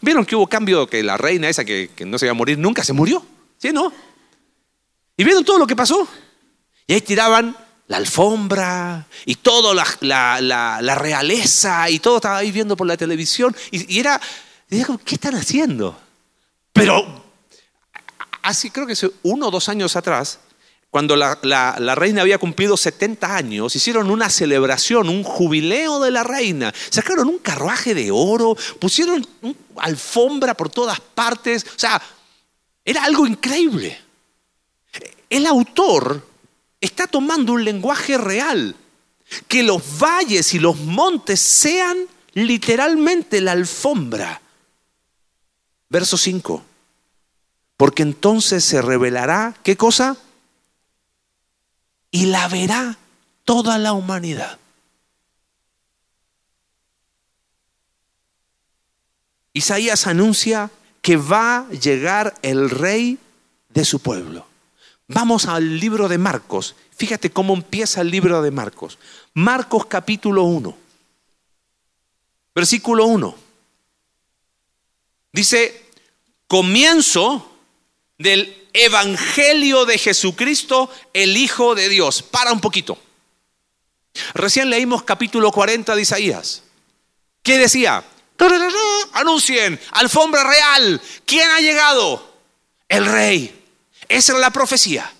¿Vieron 0.00 0.24
que 0.24 0.36
hubo 0.36 0.46
cambio 0.46 0.86
que 0.86 1.02
la 1.02 1.16
reina 1.16 1.48
esa 1.48 1.64
que, 1.64 1.90
no 2.06 2.18
se 2.18 2.26
iba 2.26 2.30
a 2.32 2.34
morir 2.34 2.58
nunca 2.58 2.82
se 2.82 2.92
murió? 2.92 3.24
¿Sí, 3.58 3.72
no? 3.72 3.92
¿Y 5.16 5.24
vieron 5.24 5.44
todo 5.44 5.58
lo 5.58 5.66
que 5.66 5.76
pasó? 5.76 6.08
Y 6.86 6.94
ahí 6.94 7.00
tiraban 7.00 7.56
la 7.88 7.96
alfombra 7.98 9.06
y 9.26 9.36
toda 9.36 9.74
la, 10.00 10.94
realeza 10.96 11.90
y 11.90 11.98
todo 11.98 12.16
estaba 12.16 12.38
ahí 12.38 12.50
viendo 12.50 12.76
por 12.76 12.86
la 12.86 12.96
televisión. 12.96 13.54
Y, 13.70 13.98
era, 13.98 14.20
¿qué 14.68 15.14
están 15.14 15.34
haciendo? 15.34 15.98
Pero 16.72 17.22
así 18.42 18.70
creo 18.70 18.86
que 18.86 18.94
uno 19.22 19.48
o 19.48 19.50
dos 19.50 19.68
años 19.68 19.94
atrás, 19.94 20.40
cuando 20.92 21.16
la, 21.16 21.94
reina 21.94 22.20
había 22.20 22.36
cumplido 22.36 22.76
70 22.76 23.34
años, 23.34 23.74
hicieron 23.74 24.10
una 24.10 24.28
celebración, 24.28 25.08
un 25.08 25.22
jubileo 25.22 25.98
de 26.00 26.10
la 26.10 26.22
reina. 26.22 26.70
Sacaron 26.90 27.28
un 27.28 27.38
carruaje 27.38 27.94
de 27.94 28.10
oro, 28.10 28.54
pusieron 28.78 29.26
alfombra 29.76 30.52
por 30.52 30.68
todas 30.68 31.00
partes. 31.00 31.64
O 31.64 31.78
sea, 31.78 32.02
era 32.84 33.04
algo 33.04 33.26
increíble. 33.26 33.98
El 35.30 35.46
autor 35.46 36.28
está 36.78 37.06
tomando 37.06 37.54
un 37.54 37.64
lenguaje 37.64 38.18
real. 38.18 38.76
Que 39.48 39.62
los 39.62 39.82
valles 39.98 40.52
y 40.52 40.58
los 40.58 40.76
montes 40.76 41.40
sean 41.40 42.06
literalmente 42.34 43.40
la 43.40 43.52
alfombra. 43.52 44.42
Verso 45.88 46.18
5. 46.18 46.62
Porque 47.78 48.02
entonces 48.02 48.62
se 48.62 48.82
revelará, 48.82 49.56
¿qué 49.62 49.78
cosa? 49.78 50.18
Y 52.12 52.26
la 52.26 52.46
verá 52.46 52.96
toda 53.44 53.78
la 53.78 53.94
humanidad. 53.94 54.58
Isaías 59.54 60.06
anuncia 60.06 60.70
que 61.00 61.16
va 61.16 61.58
a 61.58 61.70
llegar 61.70 62.34
el 62.42 62.70
rey 62.70 63.18
de 63.70 63.84
su 63.84 64.00
pueblo. 64.00 64.46
Vamos 65.08 65.46
al 65.46 65.80
libro 65.80 66.08
de 66.08 66.18
Marcos. 66.18 66.76
Fíjate 66.94 67.30
cómo 67.30 67.54
empieza 67.54 68.02
el 68.02 68.10
libro 68.10 68.40
de 68.40 68.50
Marcos. 68.50 68.98
Marcos 69.34 69.86
capítulo 69.86 70.44
1. 70.44 70.76
Versículo 72.54 73.06
1. 73.06 73.34
Dice, 75.32 75.90
comienzo 76.46 77.56
del 78.18 78.61
Evangelio 78.72 79.84
de 79.84 79.98
Jesucristo, 79.98 80.90
el 81.12 81.36
Hijo 81.36 81.74
de 81.74 81.88
Dios. 81.88 82.22
Para 82.22 82.52
un 82.52 82.60
poquito. 82.60 82.98
Recién 84.34 84.70
leímos 84.70 85.02
capítulo 85.02 85.50
40 85.50 85.94
de 85.94 86.02
Isaías. 86.02 86.62
¿Qué 87.42 87.58
decía? 87.58 88.04
Anuncien, 89.12 89.80
alfombra 89.92 90.42
real. 90.44 91.00
¿Quién 91.24 91.48
ha 91.50 91.60
llegado? 91.60 92.34
El 92.88 93.06
rey. 93.06 93.64
Esa 94.08 94.32
era 94.32 94.40
la 94.40 94.50
profecía. 94.50 95.12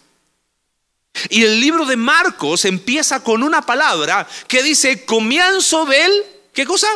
Y 1.28 1.44
el 1.44 1.60
libro 1.60 1.84
de 1.84 1.96
Marcos 1.96 2.64
empieza 2.64 3.22
con 3.22 3.42
una 3.42 3.62
palabra 3.62 4.26
que 4.48 4.62
dice 4.62 5.04
comienzo 5.04 5.84
del, 5.84 6.12
¿qué 6.52 6.64
cosa? 6.64 6.88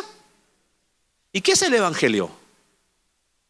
¿Y 1.32 1.40
qué 1.42 1.52
es 1.52 1.62
el 1.62 1.74
Evangelio? 1.74 2.30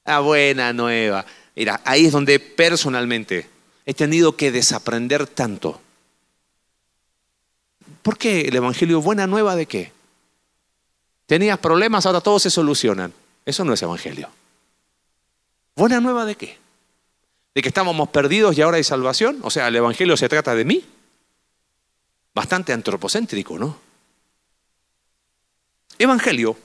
La 0.05 0.21
buena 0.21 0.73
nueva. 0.73 1.25
Mira, 1.57 1.81
ahí 1.85 2.07
es 2.07 2.13
donde 2.13 2.39
personalmente 2.39 3.49
he 3.87 3.95
tenido 3.95 4.37
que 4.37 4.53
desaprender 4.53 5.27
tanto. 5.27 5.81
¿Por 8.03 8.19
qué 8.19 8.43
el 8.43 8.55
Evangelio 8.55 9.01
buena 9.01 9.27
nueva 9.27 9.57
de 9.57 9.67
qué? 9.67 9.93
Tenías 11.27 11.59
problemas, 11.59 12.05
ahora 12.05 12.21
todos 12.21 12.43
se 12.43 12.51
solucionan. 12.51 13.13
Eso 13.47 13.65
no 13.65 13.73
es 13.73 13.83
Evangelio. 13.83 14.29
¿Buena 15.75 16.01
nueva 16.01 16.27
de 16.27 16.37
qué? 16.37 16.59
¿De 17.55 17.63
que 17.63 17.69
estábamos 17.69 18.11
perdidos 18.11 18.57
y 18.57 18.63
ahora 18.63 18.77
hay 18.77 18.85
salvación? 18.85 19.39
O 19.43 19.51
sea, 19.51 19.69
¿el 19.69 19.77
Evangelio 19.77 20.17
se 20.17 20.29
trata 20.29 20.55
de 20.55 20.65
mí? 20.67 20.85
Bastante 22.35 22.75
antropocéntrico, 22.75 23.59
¿no? 23.59 23.79
Evangelio 25.99 26.57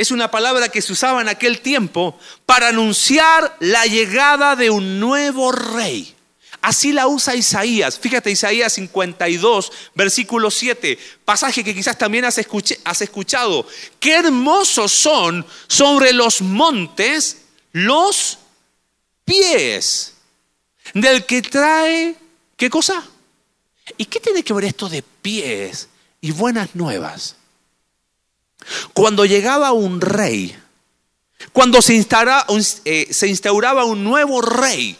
es 0.00 0.10
una 0.10 0.30
palabra 0.30 0.70
que 0.70 0.80
se 0.80 0.92
usaba 0.94 1.20
en 1.20 1.28
aquel 1.28 1.60
tiempo 1.60 2.18
para 2.46 2.68
anunciar 2.68 3.54
la 3.60 3.84
llegada 3.84 4.56
de 4.56 4.70
un 4.70 4.98
nuevo 4.98 5.52
rey. 5.52 6.16
Así 6.62 6.92
la 6.92 7.06
usa 7.06 7.36
Isaías. 7.36 7.98
Fíjate, 7.98 8.30
Isaías 8.30 8.72
52, 8.72 9.72
versículo 9.94 10.50
7, 10.50 10.98
pasaje 11.24 11.62
que 11.62 11.74
quizás 11.74 11.98
también 11.98 12.24
has, 12.24 12.38
escuchado. 12.38 13.66
Qué 13.98 14.14
hermosos 14.14 14.90
son 14.90 15.46
sobre 15.68 16.14
los 16.14 16.40
montes 16.40 17.42
los 17.72 18.38
pies 19.24 20.14
del 20.94 21.26
que 21.26 21.42
trae, 21.42 22.16
¿qué 22.56 22.70
cosa? 22.70 23.06
¿Y 23.98 24.06
qué 24.06 24.18
tiene 24.18 24.42
que 24.42 24.54
ver 24.54 24.64
esto 24.64 24.88
de 24.88 25.02
pies 25.02 25.88
y 26.22 26.30
buenas 26.32 26.74
nuevas? 26.74 27.36
Cuando 28.92 29.24
llegaba 29.24 29.72
un 29.72 30.00
rey, 30.00 30.56
cuando 31.52 31.82
se 31.82 31.94
instauraba, 31.94 32.46
eh, 32.84 33.08
se 33.10 33.28
instauraba 33.28 33.84
un 33.84 34.04
nuevo 34.04 34.40
rey, 34.40 34.96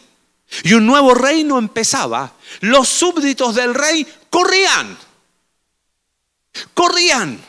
y 0.63 0.73
un 0.73 0.85
nuevo 0.85 1.13
reino 1.13 1.57
empezaba, 1.57 2.33
los 2.59 2.89
súbditos 2.89 3.55
del 3.55 3.73
rey 3.73 4.05
corrían, 4.29 4.97
corrían. 6.73 7.41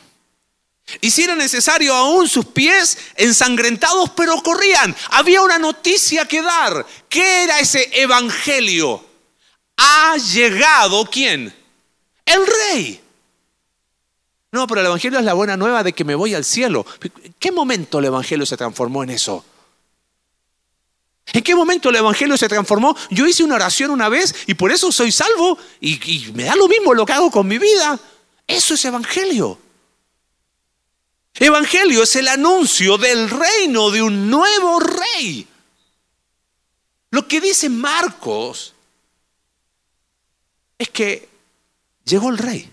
Y 1.01 1.11
si 1.11 1.23
era 1.23 1.35
necesario 1.35 1.95
aún 1.95 2.29
sus 2.29 2.47
pies 2.47 2.99
ensangrentados, 3.17 4.11
pero 4.11 4.37
corrían. 4.43 4.95
Había 5.11 5.41
una 5.41 5.59
noticia 5.59 6.27
que 6.27 6.43
dar. 6.43 6.87
¿Qué 7.09 7.45
era 7.45 7.61
ese 7.61 7.89
evangelio? 7.95 9.05
Ha 9.77 10.17
llegado 10.19 11.05
quién? 11.07 11.55
El 12.27 12.47
rey. 12.47 13.02
No, 14.53 14.67
pero 14.67 14.81
el 14.81 14.87
evangelio 14.87 15.19
es 15.19 15.25
la 15.25 15.35
buena 15.35 15.57
nueva 15.57 15.83
de 15.83 15.93
que 15.93 16.05
me 16.05 16.15
voy 16.15 16.35
al 16.35 16.45
cielo. 16.45 16.87
¿En 17.03 17.35
qué 17.39 17.51
momento 17.51 17.99
el 17.99 18.05
evangelio 18.05 18.47
se 18.47 18.57
transformó 18.57 19.03
en 19.03 19.11
eso? 19.11 19.45
¿En 21.33 21.43
qué 21.43 21.55
momento 21.55 21.89
el 21.89 21.97
Evangelio 21.97 22.37
se 22.37 22.49
transformó? 22.49 22.97
Yo 23.11 23.27
hice 23.27 23.45
una 23.45 23.55
oración 23.55 23.91
una 23.91 24.09
vez 24.09 24.35
y 24.47 24.55
por 24.55 24.73
eso 24.73 24.91
soy 24.91 25.13
salvo 25.13 25.57
y, 25.81 26.31
me 26.35 26.45
da 26.45 26.57
lo 26.57 26.69
mismo 26.69 26.95
lo 26.95 27.07
que 27.07 27.13
hago 27.13 27.31
con 27.31 27.47
mi 27.47 27.59
vida. 27.59 27.99
Eso 28.47 28.75
es 28.75 28.85
Evangelio. 28.85 29.59
Evangelio 31.35 32.03
es 32.03 32.17
el 32.17 32.29
anuncio 32.29 32.99
del 32.99 33.31
reino 33.31 33.91
de 33.91 34.03
un 34.03 34.29
nuevo 34.29 34.81
rey. 34.81 35.47
Lo 37.11 37.27
que 37.27 37.41
dice 37.41 37.69
Marcos 37.69 38.75
es 40.77 40.91
que 40.91 41.29
llegó 42.05 42.31
el 42.31 42.39
rey. 42.39 42.72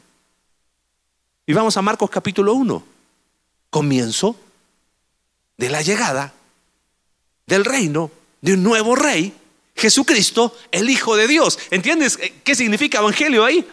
Y 1.49 1.53
vamos 1.53 1.75
a 1.77 1.81
Marcos 1.81 2.12
capítulo 2.12 2.53
1. 2.53 2.83
Comienzo 3.71 4.35
de 5.57 5.69
la 5.69 5.81
llegada 5.81 6.31
del 7.47 7.65
reino 7.65 8.12
de 8.39 8.53
un 8.53 8.62
nuevo 8.62 8.95
rey, 8.95 9.33
Jesucristo, 9.75 10.55
el 10.71 10.91
Hijo 10.91 11.15
de 11.15 11.27
Dios. 11.27 11.57
¿Entiendes 11.71 12.19
qué 12.43 12.53
significa 12.53 12.99
evangelio 12.99 13.43
ahí? 13.43 13.67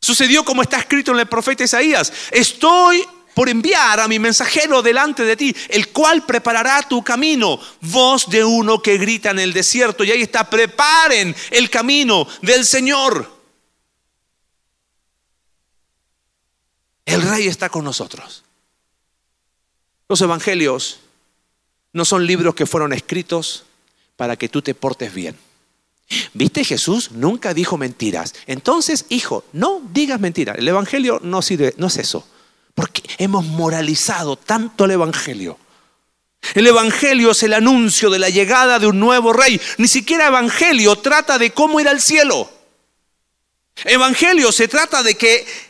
Sucedió 0.00 0.44
como 0.44 0.62
está 0.62 0.78
escrito 0.78 1.10
en 1.10 1.18
el 1.18 1.26
profeta 1.26 1.64
Isaías. 1.64 2.12
Estoy 2.30 3.02
por 3.34 3.48
enviar 3.48 3.98
a 3.98 4.06
mi 4.06 4.20
mensajero 4.20 4.82
delante 4.82 5.24
de 5.24 5.36
ti, 5.36 5.56
el 5.68 5.88
cual 5.88 6.24
preparará 6.26 6.86
tu 6.88 7.02
camino. 7.02 7.58
Voz 7.80 8.30
de 8.30 8.44
uno 8.44 8.80
que 8.80 8.98
grita 8.98 9.30
en 9.30 9.40
el 9.40 9.52
desierto. 9.52 10.04
Y 10.04 10.12
ahí 10.12 10.22
está, 10.22 10.48
preparen 10.48 11.34
el 11.50 11.68
camino 11.68 12.24
del 12.40 12.64
Señor. 12.64 13.39
El 17.10 17.22
rey 17.22 17.46
está 17.46 17.68
con 17.68 17.84
nosotros. 17.84 18.44
Los 20.08 20.20
evangelios 20.20 21.00
no 21.92 22.04
son 22.04 22.26
libros 22.26 22.54
que 22.54 22.66
fueron 22.66 22.92
escritos 22.92 23.64
para 24.16 24.36
que 24.36 24.48
tú 24.48 24.62
te 24.62 24.74
portes 24.74 25.12
bien. 25.14 25.36
¿Viste? 26.34 26.64
Jesús 26.64 27.12
nunca 27.12 27.54
dijo 27.54 27.76
mentiras. 27.76 28.34
Entonces, 28.46 29.06
hijo, 29.08 29.44
no 29.52 29.80
digas 29.92 30.20
mentiras. 30.20 30.58
El 30.58 30.66
Evangelio 30.66 31.20
no 31.22 31.40
sirve, 31.40 31.74
no 31.76 31.86
es 31.86 31.96
eso. 31.98 32.26
Porque 32.74 33.02
hemos 33.18 33.44
moralizado 33.44 34.36
tanto 34.36 34.84
el 34.84 34.92
Evangelio. 34.92 35.58
El 36.54 36.66
Evangelio 36.66 37.30
es 37.30 37.42
el 37.42 37.54
anuncio 37.54 38.10
de 38.10 38.18
la 38.18 38.28
llegada 38.28 38.78
de 38.78 38.86
un 38.86 38.98
nuevo 38.98 39.32
rey. 39.32 39.60
Ni 39.78 39.86
siquiera 39.86 40.28
Evangelio 40.28 40.96
trata 40.96 41.38
de 41.38 41.52
cómo 41.52 41.80
ir 41.80 41.88
al 41.88 42.00
cielo. 42.00 42.50
Evangelio 43.84 44.50
se 44.50 44.66
trata 44.66 45.02
de 45.02 45.14
que 45.14 45.69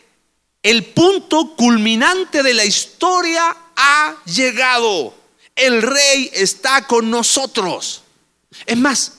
el 0.63 0.85
punto 0.85 1.55
culminante 1.57 2.43
de 2.43 2.55
la 2.55 2.65
historia 2.65 3.57
ha 3.77 4.17
llegado 4.25 5.15
el 5.61 5.83
rey 5.83 6.31
está 6.33 6.87
con 6.87 7.11
nosotros. 7.11 8.03
Es 8.65 8.77
más, 8.77 9.13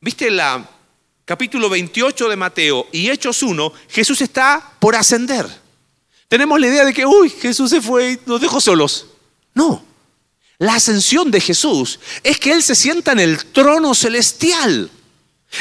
¿viste 0.00 0.30
la 0.30 0.68
capítulo 1.24 1.68
28 1.68 2.28
de 2.28 2.36
Mateo 2.36 2.88
y 2.92 3.08
Hechos 3.08 3.42
1? 3.42 3.72
Jesús 3.88 4.20
está 4.20 4.72
por 4.80 4.96
ascender. 4.96 5.46
Tenemos 6.26 6.60
la 6.60 6.66
idea 6.66 6.84
de 6.84 6.92
que, 6.92 7.06
uy, 7.06 7.30
Jesús 7.30 7.70
se 7.70 7.80
fue 7.80 8.12
y 8.12 8.20
nos 8.26 8.40
dejó 8.40 8.60
solos. 8.60 9.06
No, 9.54 9.84
la 10.58 10.74
ascensión 10.74 11.30
de 11.30 11.40
Jesús 11.40 12.00
es 12.22 12.38
que 12.38 12.52
Él 12.52 12.62
se 12.62 12.74
sienta 12.74 13.12
en 13.12 13.20
el 13.20 13.44
trono 13.46 13.94
celestial. 13.94 14.90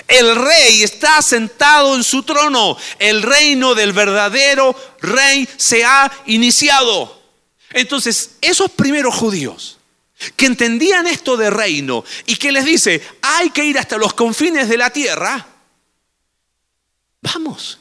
El 0.08 0.36
rey 0.36 0.84
está 0.84 1.22
sentado 1.22 1.96
en 1.96 2.04
su 2.04 2.24
trono. 2.24 2.78
El 3.00 3.22
reino 3.22 3.74
del 3.74 3.94
verdadero 3.94 4.76
rey 5.02 5.48
se 5.58 5.84
ha 5.84 6.12
iniciado. 6.26 7.22
Entonces, 7.72 8.32
esos 8.42 8.72
primeros 8.72 9.16
judíos 9.16 9.78
que 10.36 10.48
entendían 10.48 11.08
esto 11.08 11.38
de 11.38 11.50
reino 11.50 12.04
y 12.26 12.36
que 12.38 12.52
les 12.52 12.66
dice, 12.66 13.02
hay 13.22 13.50
que 13.52 13.64
ir 13.64 13.78
hasta 13.78 13.98
los 13.98 14.14
confines 14.14 14.68
de 14.68 14.78
la 14.78 14.90
tierra, 14.90 15.46
vamos. 17.22 17.80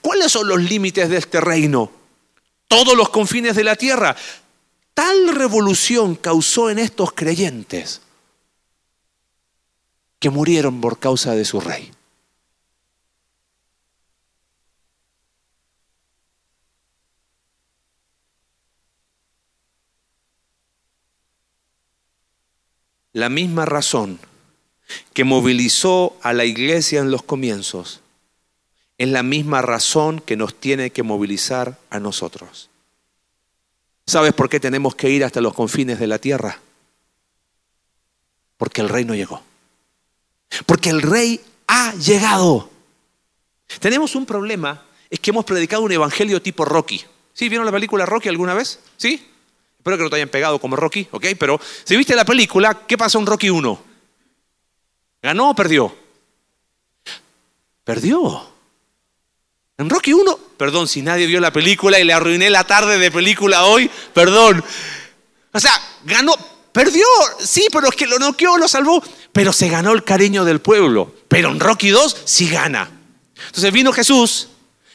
¿Cuáles 0.00 0.30
son 0.30 0.46
los 0.46 0.60
límites 0.60 1.08
de 1.08 1.16
este 1.16 1.40
reino? 1.40 1.90
Todos 2.68 2.96
los 2.96 3.08
confines 3.08 3.56
de 3.56 3.64
la 3.64 3.76
tierra. 3.76 4.14
Tal 4.94 5.34
revolución 5.34 6.14
causó 6.14 6.70
en 6.70 6.78
estos 6.78 7.12
creyentes 7.12 8.02
que 10.20 10.30
murieron 10.30 10.80
por 10.80 11.00
causa 11.00 11.34
de 11.34 11.44
su 11.44 11.60
rey. 11.60 11.90
la 23.12 23.28
misma 23.28 23.64
razón 23.64 24.18
que 25.12 25.24
movilizó 25.24 26.16
a 26.22 26.32
la 26.32 26.44
iglesia 26.44 27.00
en 27.00 27.10
los 27.10 27.22
comienzos, 27.22 28.00
es 28.98 29.08
la 29.08 29.22
misma 29.22 29.62
razón 29.62 30.20
que 30.20 30.36
nos 30.36 30.54
tiene 30.54 30.90
que 30.90 31.02
movilizar 31.02 31.78
a 31.90 32.00
nosotros. 32.00 32.68
¿Sabes 34.06 34.32
por 34.32 34.48
qué 34.48 34.58
tenemos 34.58 34.94
que 34.94 35.10
ir 35.10 35.24
hasta 35.24 35.40
los 35.40 35.54
confines 35.54 35.98
de 35.98 36.06
la 36.06 36.18
tierra? 36.18 36.60
Porque 38.56 38.80
el 38.80 38.88
reino 38.88 39.14
llegó. 39.14 39.42
Porque 40.66 40.90
el 40.90 41.02
rey 41.02 41.40
ha 41.66 41.94
llegado. 41.94 42.70
Tenemos 43.78 44.14
un 44.14 44.26
problema, 44.26 44.82
es 45.08 45.20
que 45.20 45.30
hemos 45.30 45.44
predicado 45.44 45.82
un 45.82 45.92
evangelio 45.92 46.42
tipo 46.42 46.64
Rocky. 46.64 47.04
¿Sí? 47.32 47.48
¿Vieron 47.48 47.64
la 47.64 47.72
película 47.72 48.04
Rocky 48.04 48.28
alguna 48.28 48.54
vez? 48.54 48.80
¿Sí? 48.96 49.26
Espero 49.78 49.96
que 49.96 50.02
no 50.02 50.10
te 50.10 50.16
hayan 50.16 50.28
pegado 50.28 50.58
como 50.58 50.76
Rocky, 50.76 51.08
¿ok? 51.10 51.26
Pero 51.38 51.58
si 51.84 51.96
viste 51.96 52.14
la 52.14 52.24
película, 52.24 52.86
¿qué 52.86 52.98
pasó 52.98 53.18
en 53.18 53.26
Rocky 53.26 53.48
1? 53.48 53.82
¿Ganó 55.22 55.50
o 55.50 55.54
perdió? 55.54 55.94
Perdió. 57.84 58.50
En 59.78 59.88
Rocky 59.88 60.12
1, 60.12 60.38
perdón, 60.58 60.86
si 60.86 61.00
nadie 61.00 61.26
vio 61.26 61.40
la 61.40 61.52
película 61.52 61.98
y 61.98 62.04
le 62.04 62.12
arruiné 62.12 62.50
la 62.50 62.64
tarde 62.64 62.98
de 62.98 63.10
película 63.10 63.64
hoy, 63.64 63.90
perdón. 64.12 64.62
O 65.52 65.58
sea, 65.58 65.72
ganó, 66.04 66.34
perdió, 66.72 67.06
sí, 67.38 67.66
pero 67.72 67.88
es 67.88 67.96
que 67.96 68.06
lo 68.06 68.18
noqueó, 68.18 68.56
lo 68.56 68.68
salvó, 68.68 69.02
pero 69.32 69.52
se 69.52 69.68
ganó 69.68 69.92
el 69.92 70.04
cariño 70.04 70.44
del 70.44 70.60
pueblo. 70.60 71.14
Pero 71.28 71.50
en 71.50 71.60
Rocky 71.60 71.90
2 71.90 72.22
sí 72.24 72.48
gana. 72.48 72.90
Entonces 73.46 73.72
vino 73.72 73.92
Jesús, 73.92 74.48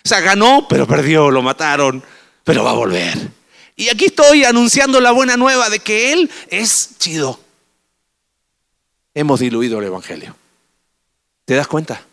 o 0.04 0.08
sea, 0.08 0.20
ganó, 0.20 0.68
pero 0.70 0.86
perdió, 0.86 1.32
lo 1.32 1.42
mataron, 1.42 2.04
pero 2.44 2.64
va 2.64 2.72
a 2.72 2.76
volver. 2.76 3.32
Y 3.76 3.90
aquí 3.90 4.06
estoy 4.06 4.46
anunciando 4.46 5.02
la 5.02 5.12
buena 5.12 5.36
nueva 5.36 5.70
de 5.70 5.80
que 5.80 6.14
Él 6.14 6.30
es 6.50 6.92
chido. 6.98 7.40
Hemos 9.14 9.40
diluido 9.40 9.80
el 9.80 9.86
Evangelio. 9.86 10.36
¿Te 11.46 11.56
das 11.56 11.68
cuenta? 11.68 12.06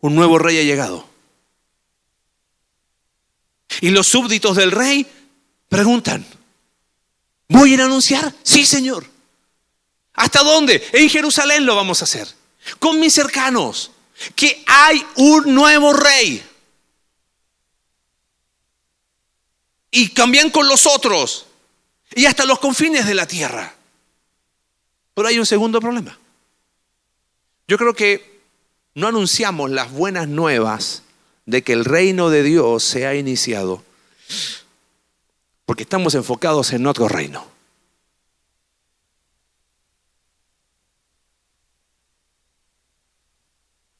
Un 0.00 0.14
nuevo 0.14 0.38
rey 0.38 0.58
ha 0.58 0.62
llegado. 0.62 1.06
Y 3.80 3.90
los 3.90 4.06
súbditos 4.06 4.56
del 4.56 4.70
rey 4.70 5.06
preguntan, 5.68 6.24
¿voy 7.48 7.74
a 7.74 7.84
anunciar? 7.84 8.34
Sí, 8.42 8.64
Señor. 8.64 9.06
¿Hasta 10.14 10.42
dónde? 10.42 10.86
En 10.92 11.08
Jerusalén 11.08 11.66
lo 11.66 11.76
vamos 11.76 12.00
a 12.00 12.04
hacer. 12.04 12.28
Con 12.78 12.98
mis 12.98 13.12
cercanos. 13.12 13.90
Que 14.34 14.64
hay 14.66 15.04
un 15.16 15.54
nuevo 15.54 15.92
rey. 15.92 16.42
Y 19.90 20.08
también 20.10 20.50
con 20.50 20.66
los 20.68 20.86
otros. 20.86 21.46
Y 22.14 22.24
hasta 22.24 22.46
los 22.46 22.58
confines 22.58 23.06
de 23.06 23.14
la 23.14 23.26
tierra. 23.26 23.74
Pero 25.14 25.28
hay 25.28 25.38
un 25.38 25.46
segundo 25.46 25.80
problema. 25.80 26.18
Yo 27.68 27.76
creo 27.76 27.94
que 27.94 28.35
no 28.96 29.08
anunciamos 29.08 29.70
las 29.70 29.92
buenas 29.92 30.26
nuevas 30.26 31.02
de 31.44 31.62
que 31.62 31.74
el 31.74 31.84
reino 31.84 32.30
de 32.30 32.42
Dios 32.42 32.82
se 32.82 33.06
ha 33.06 33.14
iniciado 33.14 33.84
porque 35.66 35.82
estamos 35.82 36.14
enfocados 36.14 36.72
en 36.72 36.86
otro 36.86 37.06
reino. 37.06 37.46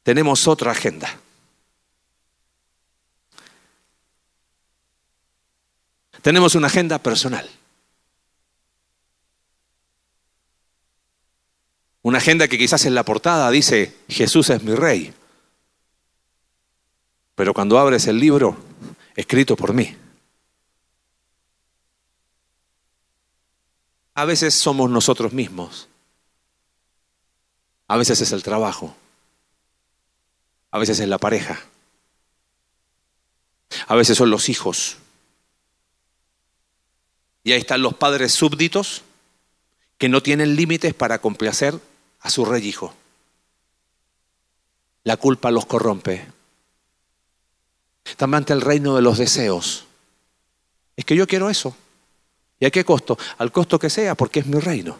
Tenemos 0.03 0.49
otra 0.49 0.73
agenda. 0.73 1.21
Tenemos 6.23 6.55
una 6.55 6.69
agenda 6.69 6.99
personal. 7.01 7.51
Una 12.07 12.19
agenda 12.19 12.47
que 12.47 12.57
quizás 12.57 12.85
en 12.85 12.95
la 12.95 13.05
portada 13.05 13.51
dice, 13.51 13.93
Jesús 14.09 14.49
es 14.51 14.63
mi 14.63 14.77
rey. 14.77 15.13
Pero 17.35 17.53
cuando 17.53 17.81
abres 17.81 18.07
el 18.07 18.21
libro, 18.21 18.57
escrito 19.17 19.57
por 19.57 19.75
mí, 19.75 19.93
a 24.15 24.25
veces 24.25 24.55
somos 24.55 24.89
nosotros 24.89 25.33
mismos. 25.33 25.89
A 27.89 27.97
veces 27.97 28.21
es 28.21 28.31
el 28.31 28.45
trabajo. 28.45 28.97
A 30.71 30.79
veces 30.79 31.01
es 31.01 31.09
la 31.09 31.19
pareja. 31.19 31.61
A 33.89 33.97
veces 33.97 34.17
son 34.17 34.31
los 34.31 34.49
hijos. 34.49 34.99
Y 37.43 37.51
ahí 37.51 37.59
están 37.59 37.83
los 37.83 37.95
padres 37.95 38.31
súbditos 38.31 39.03
que 39.99 40.09
no 40.09 40.23
tienen 40.23 40.55
límites 40.55 40.95
para 40.95 41.21
complacer 41.21 41.81
a 42.27 42.31
su 42.31 42.45
rey 42.45 42.67
hijo. 42.67 42.93
La 45.05 45.17
culpa 45.17 45.53
los 45.53 45.65
corrompe. 45.65 46.27
También 48.17 48.39
ante 48.39 48.53
el 48.53 48.63
reino 48.63 48.97
de 48.97 49.03
los 49.03 49.17
deseos. 49.17 49.85
Es 50.97 51.05
que 51.05 51.15
yo 51.15 51.29
quiero 51.29 51.49
eso. 51.49 51.77
¿Y 52.59 52.67
a 52.67 52.71
qué 52.73 52.85
costo? 52.85 53.17
Al 53.39 53.53
costo 53.53 53.79
que 53.79 53.91
sea, 53.91 54.17
porque 54.17 54.41
es 54.41 54.47
mi 54.47 54.59
reino. 54.59 54.99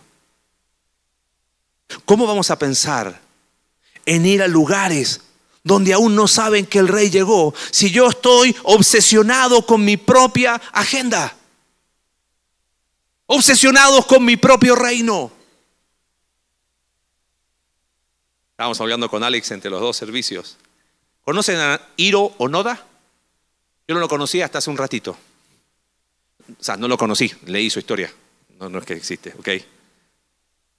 ¿Cómo 2.05 2.29
vamos 2.29 2.53
a 2.53 2.59
pensar 2.59 3.21
en 4.05 4.25
ir 4.25 4.41
a 4.41 4.47
lugares 4.47 5.23
donde 5.65 5.95
aún 5.95 6.15
no 6.15 6.29
saben 6.29 6.65
que 6.65 6.79
el 6.79 6.87
rey 6.87 7.11
llegó 7.11 7.53
si 7.73 7.91
yo 7.91 8.09
estoy 8.09 8.55
obsesionado 8.63 9.67
con 9.67 9.85
mi 9.85 9.97
propia 9.97 10.55
agenda? 10.73 11.37
Obsesionados 13.27 14.07
con 14.07 14.25
mi 14.25 14.37
propio 14.37 14.77
reino. 14.77 15.36
Estábamos 18.57 18.81
hablando 18.81 19.11
con 19.11 19.23
Alex 19.23 19.51
entre 19.51 19.71
los 19.71 19.83
dos 19.83 19.99
servicios. 19.99 20.57
¿Conocen 21.21 21.59
a 21.59 21.79
Hiro 21.99 22.33
Onoda? 22.39 22.87
Yo 23.87 23.95
no 23.95 24.01
lo 24.01 24.09
conocía 24.09 24.47
hasta 24.47 24.57
hace 24.57 24.71
un 24.71 24.79
ratito. 24.79 25.15
O 26.59 26.65
sea, 26.65 26.79
no 26.79 26.89
lo 26.89 26.97
conocí, 26.97 27.31
leí 27.45 27.69
su 27.69 27.81
historia. 27.81 28.11
No, 28.59 28.71
no 28.71 28.79
es 28.79 28.87
que 28.87 28.95
existe, 28.95 29.35
¿ok? 29.39 29.49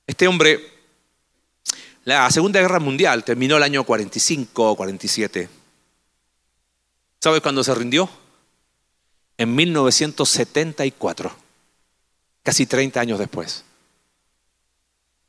Este 0.08 0.28
hombre, 0.28 0.60
la 2.04 2.32
Segunda 2.32 2.60
Guerra 2.62 2.80
Mundial 2.80 3.24
terminó 3.24 3.58
el 3.58 3.64
año 3.64 3.84
45 3.84 4.72
o 4.72 4.76
47. 4.76 5.48
¿Sabe 7.20 7.42
cuándo 7.42 7.64
se 7.64 7.76
rindió? 7.76 8.10
En 9.38 9.54
1974, 9.54 11.32
casi 12.42 12.66
30 12.66 13.00
años 13.00 13.20
después. 13.20 13.64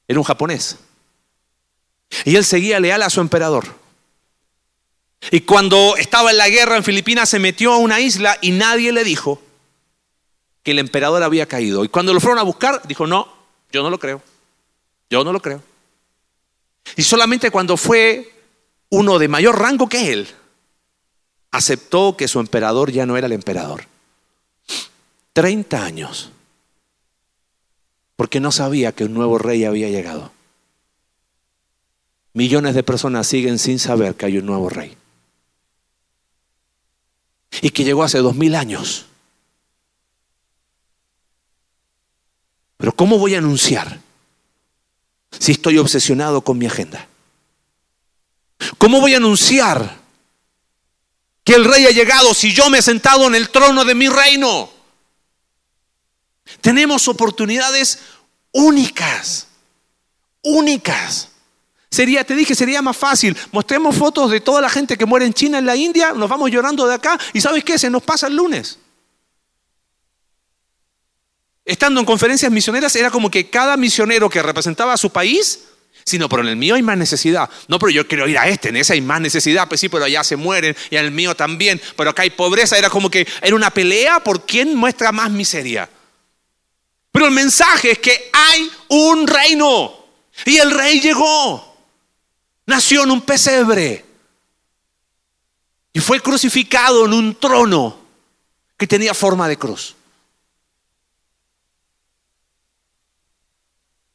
Era 0.07 0.19
un 0.19 0.25
japonés. 0.25 0.79
Y 2.25 2.37
él 2.37 2.45
seguía 2.45 2.81
leal 2.81 3.03
a 3.03 3.11
su 3.11 3.21
emperador. 3.21 3.67
Y 5.31 5.41
cuando 5.41 5.97
estaba 5.97 6.31
en 6.31 6.39
la 6.39 6.49
guerra 6.49 6.77
en 6.77 6.85
Filipinas 6.85 7.29
se 7.29 7.39
metió 7.39 7.73
a 7.73 7.79
una 7.79 8.01
isla 8.01 8.39
y 8.41 8.53
nadie 8.53 8.93
le 8.93 9.05
dijo 9.05 9.43
que 10.63 10.71
el 10.71 10.79
emperador 10.79 11.23
había 11.23 11.47
caído. 11.47 11.85
Y 11.85 11.89
cuando 11.89 12.15
lo 12.15 12.21
fueron 12.21 12.39
a 12.39 12.45
buscar, 12.45 12.83
dijo, 12.87 13.07
no, 13.07 13.29
yo 13.73 13.83
no 13.83 13.91
lo 13.91 13.99
creo. 13.99 14.23
Yo 15.11 15.25
no 15.25 15.33
lo 15.33 15.41
creo. 15.41 15.63
Y 16.97 17.03
solamente 17.03 17.51
cuando 17.51 17.77
fue 17.77 18.33
uno 18.91 19.19
de 19.19 19.29
mayor 19.29 19.59
rango 19.59 19.89
que 19.89 20.13
él, 20.13 20.29
aceptó 21.51 22.17
que 22.17 22.29
su 22.29 22.41
emperador 22.41 22.93
ya 22.93 23.07
no 23.07 23.17
era 23.17 23.27
el 23.27 23.33
emperador. 23.33 23.87
Treinta 25.33 25.85
años. 25.85 26.31
Porque 28.17 28.41
no 28.41 28.51
sabía 28.51 28.93
que 28.93 29.05
un 29.05 29.15
nuevo 29.15 29.39
rey 29.39 29.65
había 29.65 29.89
llegado. 29.89 30.33
Millones 32.39 32.77
de 32.77 32.85
personas 32.85 33.27
siguen 33.27 33.59
sin 33.59 33.81
saber 33.81 34.15
que 34.15 34.27
hay 34.27 34.39
un 34.39 34.47
nuevo 34.47 34.69
rey. 34.69 34.97
Y 37.61 37.71
que 37.71 37.83
llegó 37.83 38.05
hace 38.05 38.19
dos 38.19 38.37
mil 38.37 38.55
años. 38.55 39.07
Pero 42.77 42.95
¿cómo 42.95 43.19
voy 43.19 43.35
a 43.35 43.39
anunciar 43.39 43.99
si 45.37 45.51
estoy 45.51 45.79
obsesionado 45.79 46.43
con 46.43 46.59
mi 46.59 46.67
agenda? 46.67 47.09
¿Cómo 48.79 49.01
voy 49.01 49.15
a 49.15 49.17
anunciar 49.17 49.99
que 51.43 51.55
el 51.55 51.65
rey 51.65 51.87
ha 51.87 51.91
llegado 51.91 52.35
si 52.35 52.55
yo 52.55 52.71
me 52.71 52.79
he 52.79 52.83
sentado 52.83 53.27
en 53.27 53.35
el 53.35 53.51
trono 53.51 53.85
de 53.85 53.97
mi 53.97 54.09
reino? 54.09 54.71
Tenemos 56.61 57.09
oportunidades 57.09 57.99
únicas, 58.53 59.49
únicas. 60.45 61.31
Sería, 61.91 62.23
te 62.25 62.35
dije, 62.35 62.55
sería 62.55 62.83
más 62.83 62.97
fácil. 62.97 63.37
Mostremos 63.51 63.97
fotos 63.97 64.31
de 64.31 64.41
toda 64.41 64.61
la 64.61 64.69
gente 64.69 64.97
que 64.97 65.07
muere 65.07 65.25
en 65.25 65.33
China, 65.33 65.59
en 65.59 65.67
la 65.67 65.75
India, 65.75 66.13
nos 66.13 66.29
vamos 66.29 66.51
llorando 66.51 66.87
de 66.87 66.95
acá 66.95 67.19
y 67.33 67.41
¿sabes 67.41 67.65
qué? 67.65 67.79
Se 67.79 67.89
nos 67.89 68.03
pasa 68.03 68.27
el 68.27 68.37
lunes. 68.37 68.79
Estando 71.65 72.01
en 72.01 72.07
conferencias 72.07 72.51
misioneras 72.51 72.95
era 72.97 73.11
como 73.11 73.31
que 73.31 73.51
cada 73.51 73.77
misionero 73.77 74.31
que 74.31 74.43
representaba 74.43 74.95
a 74.95 74.97
su 74.97 75.11
país, 75.11 75.65
sino, 76.05 76.29
pero 76.29 76.43
en 76.43 76.49
el 76.49 76.57
mío 76.57 76.75
hay 76.75 76.83
más 76.83 76.97
necesidad. 76.97 77.49
No, 77.69 77.79
pero 77.79 77.91
yo 77.91 78.09
quiero 78.09 78.27
ir 78.27 78.39
a 78.39 78.49
este, 78.49 78.71
en 78.71 78.77
ese 78.77 78.95
hay 78.95 79.03
más 79.03 79.21
necesidad. 79.21 79.69
Pues 79.69 79.81
sí, 79.81 79.91
pero 79.91 80.05
allá 80.05 80.25
se 80.25 80.37
mueren 80.37 80.75
y 80.89 80.97
en 80.97 81.05
el 81.05 81.11
mío 81.11 81.35
también. 81.35 81.81
Pero 81.97 82.09
acá 82.09 82.23
hay 82.23 82.31
pobreza. 82.31 82.79
Era 82.79 82.89
como 82.89 83.11
que 83.11 83.27
era 83.43 83.55
una 83.55 83.71
pelea 83.71 84.21
por 84.21 84.47
quién 84.47 84.75
muestra 84.75 85.13
más 85.13 85.31
miseria. 85.31 85.91
Pero 87.13 87.27
el 87.27 87.33
mensaje 87.33 87.93
es 87.93 87.99
que 87.99 88.31
hay 88.33 88.71
un 88.89 89.27
reino 89.27 89.93
y 90.47 90.57
el 90.57 90.71
rey 90.71 91.01
llegó 91.01 91.68
nació 92.69 93.03
en 93.05 93.11
un 93.11 93.23
pesebre 93.23 94.05
y 95.91 96.01
fue 96.01 96.21
crucificado 96.21 97.07
en 97.07 97.15
un 97.15 97.35
trono 97.35 97.99
que 98.77 98.87
tenía 98.87 99.15
forma 99.15 99.49
de 99.49 99.57
cruz. 99.57 99.97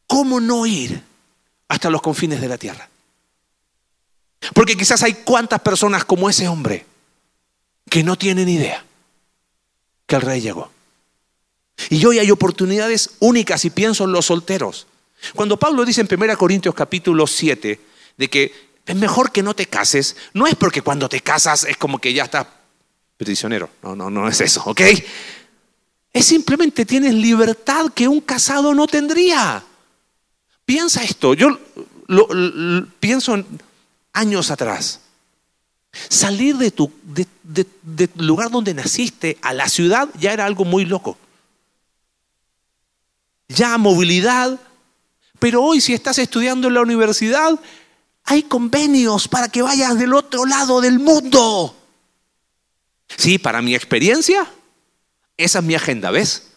¿Cómo 0.05 0.39
no 0.39 0.67
ir 0.67 1.01
hasta 1.67 1.89
los 1.89 2.03
confines 2.03 2.39
de 2.39 2.47
la 2.47 2.59
tierra? 2.59 2.87
Porque 4.53 4.77
quizás 4.77 5.01
hay 5.01 5.15
cuantas 5.15 5.59
personas 5.61 6.05
como 6.05 6.29
ese 6.29 6.47
hombre 6.47 6.85
que 7.89 8.03
no 8.03 8.15
tienen 8.17 8.47
idea 8.47 8.85
que 10.05 10.15
el 10.15 10.21
rey 10.21 10.41
llegó. 10.41 10.69
Y 11.89 12.05
hoy 12.05 12.19
hay 12.19 12.29
oportunidades 12.29 13.15
únicas 13.19 13.65
y 13.65 13.71
pienso 13.71 14.03
en 14.03 14.11
los 14.11 14.27
solteros. 14.27 14.85
Cuando 15.33 15.57
Pablo 15.57 15.85
dice 15.85 16.01
en 16.01 16.21
1 16.21 16.37
Corintios 16.37 16.75
capítulo 16.75 17.25
7 17.25 17.92
de 18.17 18.29
que 18.29 18.73
es 18.85 18.95
mejor 18.95 19.31
que 19.31 19.43
no 19.43 19.53
te 19.53 19.67
cases, 19.67 20.15
no 20.33 20.45
es 20.47 20.55
porque 20.55 20.81
cuando 20.81 21.07
te 21.07 21.21
casas 21.21 21.63
es 21.63 21.77
como 21.77 21.99
que 21.99 22.13
ya 22.13 22.25
estás 22.25 22.47
prisionero. 23.17 23.69
No, 23.81 23.95
no, 23.95 24.09
no 24.09 24.27
es 24.27 24.41
eso, 24.41 24.61
¿ok? 24.65 24.81
Es 26.11 26.25
simplemente 26.25 26.85
tienes 26.85 27.13
libertad 27.13 27.87
que 27.93 28.07
un 28.07 28.21
casado 28.21 28.73
no 28.73 28.87
tendría. 28.87 29.63
Piensa 30.65 31.03
esto, 31.03 31.33
yo 31.33 31.59
lo, 32.07 32.27
pienso 32.99 33.35
en 33.35 33.45
años 34.11 34.51
atrás. 34.51 34.99
Salir 36.09 36.57
de 36.57 36.71
tu 36.71 36.91
lugar 38.15 38.49
donde 38.51 38.73
naciste 38.73 39.37
a 39.41 39.53
la 39.53 39.69
ciudad 39.69 40.09
ya 40.19 40.33
era 40.33 40.45
algo 40.45 40.65
muy 40.65 40.85
loco. 40.85 41.17
Ya 43.47 43.77
movilidad, 43.77 44.59
pero 45.39 45.61
hoy 45.61 45.81
si 45.81 45.93
estás 45.93 46.17
estudiando 46.17 46.67
en 46.67 46.73
la 46.75 46.81
universidad, 46.81 47.59
hay 48.25 48.43
convenios 48.43 49.27
para 49.27 49.49
que 49.49 49.61
vayas 49.61 49.97
del 49.97 50.13
otro 50.13 50.45
lado 50.45 50.81
del 50.81 50.99
mundo. 50.99 51.75
Sí, 53.17 53.37
para 53.37 53.61
mi 53.61 53.75
experiencia, 53.75 54.47
esa 55.37 55.59
es 55.59 55.65
mi 55.65 55.75
agenda, 55.75 56.11
¿ves? 56.11 56.47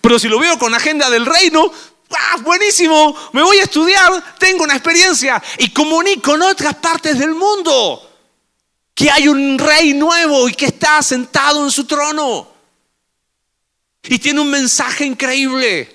Pero 0.00 0.18
si 0.18 0.28
lo 0.28 0.38
veo 0.38 0.58
con 0.58 0.74
agenda 0.74 1.08
del 1.10 1.26
reino, 1.26 1.70
¡ah, 2.10 2.36
buenísimo! 2.42 3.16
Me 3.32 3.42
voy 3.42 3.58
a 3.58 3.64
estudiar, 3.64 4.36
tengo 4.38 4.64
una 4.64 4.74
experiencia 4.74 5.42
y 5.58 5.70
comunico 5.70 6.34
en 6.34 6.42
otras 6.42 6.74
partes 6.76 7.18
del 7.18 7.34
mundo 7.34 8.02
que 8.94 9.10
hay 9.10 9.28
un 9.28 9.58
rey 9.58 9.92
nuevo 9.92 10.48
y 10.48 10.54
que 10.54 10.66
está 10.66 11.02
sentado 11.02 11.64
en 11.64 11.70
su 11.70 11.84
trono. 11.84 12.48
Y 14.02 14.18
tiene 14.18 14.40
un 14.40 14.50
mensaje 14.50 15.04
increíble. 15.04 15.94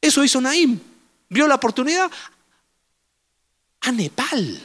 Eso 0.00 0.24
hizo 0.24 0.40
Naim. 0.40 0.80
Vio 1.32 1.48
la 1.48 1.54
oportunidad 1.54 2.10
a 3.80 3.90
Nepal. 3.90 4.60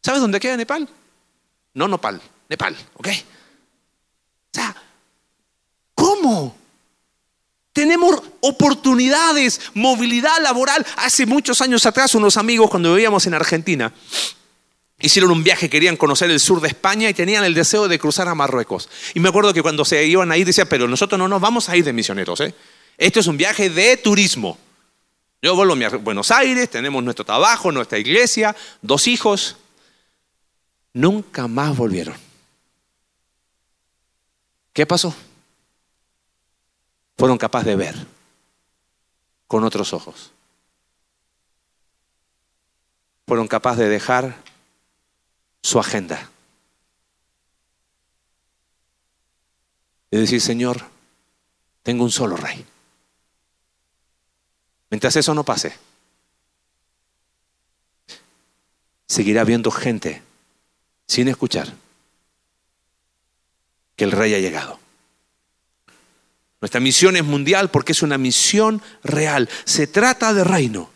¿Sabes 0.00 0.20
dónde 0.20 0.38
queda 0.38 0.56
Nepal? 0.56 0.88
No 1.74 1.88
Nopal, 1.88 2.22
Nepal, 2.48 2.76
¿ok? 2.94 3.08
O 3.08 4.54
sea, 4.54 4.76
¿cómo? 5.96 6.56
Tenemos 7.72 8.22
oportunidades, 8.40 9.60
movilidad 9.74 10.40
laboral. 10.42 10.86
Hace 10.98 11.26
muchos 11.26 11.60
años 11.60 11.86
atrás, 11.86 12.14
unos 12.14 12.36
amigos, 12.36 12.70
cuando 12.70 12.94
vivíamos 12.94 13.26
en 13.26 13.34
Argentina, 13.34 13.92
hicieron 15.00 15.32
un 15.32 15.42
viaje, 15.42 15.68
querían 15.68 15.96
conocer 15.96 16.30
el 16.30 16.38
sur 16.38 16.60
de 16.60 16.68
España 16.68 17.10
y 17.10 17.14
tenían 17.14 17.42
el 17.42 17.54
deseo 17.54 17.88
de 17.88 17.98
cruzar 17.98 18.28
a 18.28 18.36
Marruecos. 18.36 18.88
Y 19.14 19.18
me 19.18 19.30
acuerdo 19.30 19.52
que 19.52 19.62
cuando 19.62 19.84
se 19.84 20.04
iban 20.06 20.30
ahí 20.30 20.44
decía, 20.44 20.66
pero 20.66 20.86
nosotros 20.86 21.18
no 21.18 21.26
nos 21.26 21.40
vamos 21.40 21.68
a 21.68 21.76
ir 21.76 21.84
de 21.84 21.92
misioneros, 21.92 22.40
¿eh? 22.42 22.54
Esto 22.96 23.18
es 23.18 23.26
un 23.26 23.36
viaje 23.36 23.70
de 23.70 23.96
turismo. 23.96 24.56
Yo 25.42 25.56
vuelvo 25.56 25.74
a 25.74 25.96
Buenos 25.96 26.30
Aires, 26.30 26.70
tenemos 26.70 27.02
nuestro 27.02 27.24
trabajo, 27.24 27.72
nuestra 27.72 27.98
iglesia, 27.98 28.54
dos 28.80 29.08
hijos. 29.08 29.56
Nunca 30.92 31.48
más 31.48 31.76
volvieron. 31.76 32.14
¿Qué 34.72 34.86
pasó? 34.86 35.12
Fueron 37.18 37.38
capaces 37.38 37.66
de 37.66 37.76
ver 37.76 38.06
con 39.48 39.64
otros 39.64 39.92
ojos. 39.92 40.30
Fueron 43.26 43.48
capaces 43.48 43.80
de 43.80 43.88
dejar 43.88 44.36
su 45.60 45.80
agenda. 45.80 46.30
Y 50.12 50.18
decir, 50.18 50.40
Señor, 50.40 50.84
tengo 51.82 52.04
un 52.04 52.12
solo 52.12 52.36
rey. 52.36 52.64
Mientras 54.92 55.16
eso 55.16 55.34
no 55.34 55.42
pase, 55.42 55.72
seguirá 59.06 59.40
habiendo 59.40 59.70
gente 59.70 60.20
sin 61.08 61.28
escuchar 61.28 61.72
que 63.96 64.04
el 64.04 64.12
rey 64.12 64.34
ha 64.34 64.38
llegado. 64.38 64.78
Nuestra 66.60 66.78
misión 66.78 67.16
es 67.16 67.24
mundial 67.24 67.70
porque 67.70 67.92
es 67.92 68.02
una 68.02 68.18
misión 68.18 68.82
real. 69.02 69.48
Se 69.64 69.86
trata 69.86 70.34
de 70.34 70.44
reino. 70.44 70.90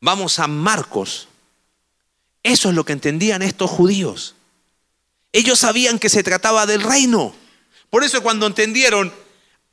Vamos 0.00 0.38
a 0.38 0.46
Marcos. 0.46 1.26
Eso 2.44 2.68
es 2.68 2.76
lo 2.76 2.84
que 2.84 2.92
entendían 2.92 3.42
estos 3.42 3.68
judíos. 3.72 4.36
Ellos 5.32 5.58
sabían 5.58 5.98
que 5.98 6.08
se 6.08 6.22
trataba 6.22 6.64
del 6.66 6.82
reino. 6.82 7.34
Por 7.90 8.04
eso 8.04 8.22
cuando 8.22 8.46
entendieron 8.46 9.12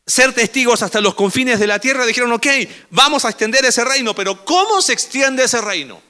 ser 0.07 0.33
testigos 0.33 0.81
hasta 0.81 1.01
los 1.01 1.13
confines 1.13 1.59
de 1.59 1.67
la 1.67 1.79
tierra, 1.79 2.05
dijeron, 2.05 2.31
ok, 2.31 2.47
vamos 2.89 3.25
a 3.25 3.29
extender 3.29 3.65
ese 3.65 3.83
reino, 3.83 4.15
pero 4.15 4.45
¿cómo 4.45 4.81
se 4.81 4.93
extiende 4.93 5.43
ese 5.43 5.59
reino? 5.59 6.01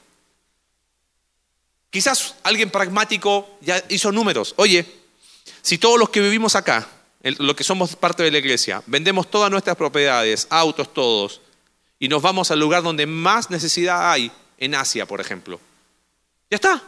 Quizás 1.90 2.36
alguien 2.44 2.70
pragmático 2.70 3.58
ya 3.60 3.84
hizo 3.90 4.12
números. 4.12 4.54
Oye, 4.58 4.86
si 5.64 5.80
todos 5.80 5.98
los 5.98 6.10
que 6.10 6.22
vivimos 6.22 6.56
acá, 6.56 6.88
los 7.24 7.56
que 7.56 7.64
somos 7.64 7.96
parte 7.96 8.22
de 8.22 8.30
la 8.30 8.38
iglesia, 8.38 8.84
vendemos 8.86 9.32
todas 9.32 9.50
nuestras 9.50 9.76
propiedades, 9.76 10.46
autos 10.52 10.94
todos, 10.94 11.42
y 11.98 12.08
nos 12.08 12.22
vamos 12.22 12.52
al 12.52 12.60
lugar 12.60 12.84
donde 12.84 13.08
más 13.08 13.50
necesidad 13.50 14.12
hay, 14.12 14.32
en 14.60 14.76
Asia, 14.76 15.08
por 15.08 15.20
ejemplo. 15.22 15.60
Ya 16.52 16.56
está. 16.56 16.84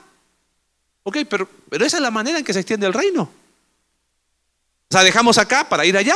Ok, 1.03 1.17
pero, 1.27 1.49
pero 1.69 1.85
esa 1.85 1.97
es 1.97 2.03
la 2.03 2.11
manera 2.11 2.37
en 2.37 2.45
que 2.45 2.53
se 2.53 2.59
extiende 2.59 2.85
el 2.85 2.93
reino. 2.93 3.23
O 3.23 4.91
sea, 4.91 5.03
dejamos 5.03 5.39
acá 5.39 5.67
para 5.67 5.85
ir 5.85 5.97
allá. 5.97 6.15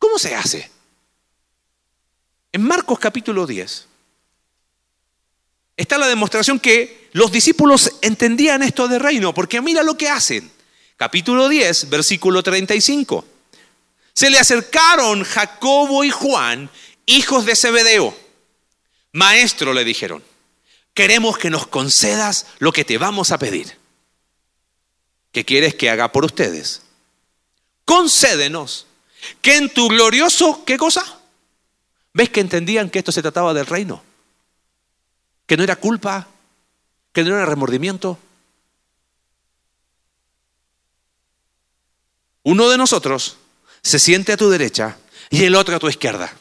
¿Cómo 0.00 0.18
se 0.18 0.34
hace? 0.34 0.68
En 2.50 2.62
Marcos 2.62 2.98
capítulo 2.98 3.46
10 3.46 3.86
está 5.76 5.98
la 5.98 6.08
demostración 6.08 6.58
que 6.58 7.08
los 7.12 7.30
discípulos 7.30 7.92
entendían 8.02 8.62
esto 8.62 8.88
de 8.88 8.98
reino, 8.98 9.32
porque 9.32 9.60
mira 9.60 9.82
lo 9.82 9.96
que 9.96 10.08
hacen. 10.08 10.50
Capítulo 10.96 11.48
10, 11.48 11.90
versículo 11.90 12.42
35. 12.42 13.24
Se 14.12 14.30
le 14.30 14.38
acercaron 14.38 15.22
Jacobo 15.22 16.02
y 16.02 16.10
Juan, 16.10 16.70
hijos 17.06 17.46
de 17.46 17.56
Zebedeo. 17.56 18.16
Maestro, 19.12 19.72
le 19.72 19.84
dijeron, 19.84 20.22
queremos 20.94 21.38
que 21.38 21.50
nos 21.50 21.66
concedas 21.66 22.46
lo 22.58 22.72
que 22.72 22.84
te 22.84 22.98
vamos 22.98 23.32
a 23.32 23.38
pedir. 23.38 23.78
¿Qué 25.32 25.44
quieres 25.44 25.74
que 25.74 25.90
haga 25.90 26.10
por 26.10 26.24
ustedes? 26.24 26.82
Concédenos 27.84 28.86
que 29.40 29.56
en 29.56 29.72
tu 29.72 29.88
glorioso, 29.88 30.64
¿qué 30.64 30.76
cosa? 30.76 31.20
¿Ves 32.12 32.30
que 32.30 32.40
entendían 32.40 32.90
que 32.90 32.98
esto 32.98 33.12
se 33.12 33.22
trataba 33.22 33.54
del 33.54 33.66
reino? 33.66 34.02
Que 35.46 35.56
no 35.56 35.62
era 35.62 35.76
culpa, 35.76 36.28
que 37.12 37.22
no 37.24 37.36
era 37.36 37.46
remordimiento. 37.46 38.18
Uno 42.42 42.68
de 42.68 42.78
nosotros 42.78 43.36
se 43.82 43.98
siente 43.98 44.32
a 44.32 44.36
tu 44.36 44.48
derecha 44.50 44.98
y 45.30 45.44
el 45.44 45.54
otro 45.54 45.76
a 45.76 45.78
tu 45.78 45.88
izquierda. 45.88 46.32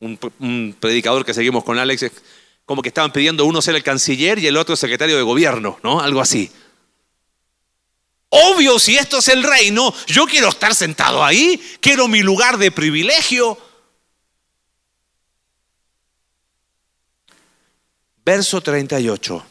Un, 0.00 0.74
predicador 0.80 1.26
que 1.26 1.34
seguimos 1.34 1.64
con 1.64 1.78
Alex, 1.78 2.10
como 2.64 2.80
que 2.80 2.88
estaban 2.88 3.12
pidiendo 3.12 3.44
uno 3.44 3.60
ser 3.60 3.74
el 3.74 3.82
canciller 3.82 4.38
y 4.38 4.46
el 4.46 4.56
otro 4.56 4.76
secretario 4.76 5.16
de 5.16 5.22
gobierno, 5.22 5.78
¿no? 5.82 6.00
Algo 6.00 6.20
así. 6.20 6.50
Obvio, 8.30 8.78
si 8.78 8.96
esto 8.96 9.18
es 9.18 9.28
el 9.28 9.42
reino, 9.42 9.92
yo 10.06 10.24
quiero 10.26 10.48
estar 10.48 10.74
sentado 10.74 11.24
ahí, 11.24 11.60
quiero 11.80 12.06
mi 12.06 12.22
lugar 12.22 12.58
de 12.58 12.70
privilegio. 12.70 13.58
Verso 18.24 18.60
38. 18.60 19.44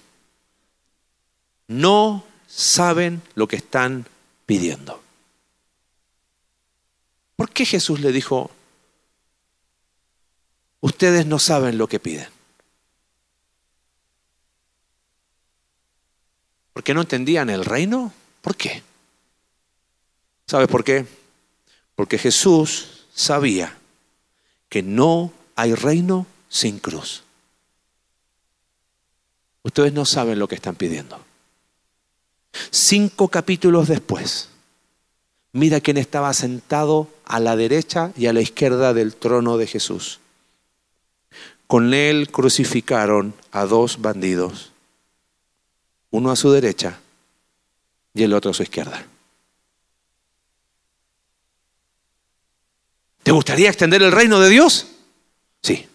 No 1.67 2.23
saben 2.47 3.21
lo 3.35 3.49
que 3.49 3.57
están 3.57 4.05
pidiendo. 4.45 5.03
¿Por 7.35 7.51
qué 7.51 7.65
Jesús 7.65 7.99
le 7.99 8.13
dijo, 8.13 8.49
ustedes 10.79 11.25
no 11.25 11.37
saben 11.37 11.77
lo 11.77 11.87
que 11.87 11.99
piden? 11.99 12.29
¿Porque 16.71 16.93
no 16.93 17.01
entendían 17.01 17.49
el 17.49 17.65
reino? 17.65 18.13
¿Por 18.49 18.57
qué? 18.57 18.81
¿Sabes 20.47 20.67
por 20.67 20.83
qué? 20.83 21.05
Porque 21.93 22.17
Jesús 22.17 23.05
sabía 23.13 23.77
que 24.69 24.81
no 24.81 25.31
hay 25.55 25.75
reino 25.75 26.25
sin 26.49 26.79
cruz. 26.79 27.21
Ustedes 29.61 29.93
no 29.93 30.03
saben 30.03 30.39
lo 30.39 30.47
que 30.47 30.55
están 30.55 30.73
pidiendo. 30.73 31.23
Cinco 32.71 33.27
capítulos 33.27 33.87
después, 33.87 34.49
mira 35.51 35.79
quién 35.79 35.97
estaba 35.97 36.33
sentado 36.33 37.07
a 37.25 37.39
la 37.39 37.55
derecha 37.55 38.13
y 38.17 38.25
a 38.25 38.33
la 38.33 38.41
izquierda 38.41 38.95
del 38.95 39.15
trono 39.15 39.57
de 39.59 39.67
Jesús. 39.67 40.21
Con 41.67 41.93
él 41.93 42.31
crucificaron 42.31 43.35
a 43.51 43.65
dos 43.65 44.01
bandidos, 44.01 44.71
uno 46.09 46.31
a 46.31 46.35
su 46.35 46.49
derecha 46.51 46.99
y 48.13 48.23
el 48.23 48.33
otro 48.33 48.51
a 48.51 48.53
su 48.53 48.63
izquierda. 48.63 49.05
¿Te 53.23 53.31
gustaría 53.31 53.69
extender 53.69 54.01
el 54.01 54.11
reino 54.11 54.39
de 54.39 54.49
Dios? 54.49 54.87
Sí. 55.61 55.87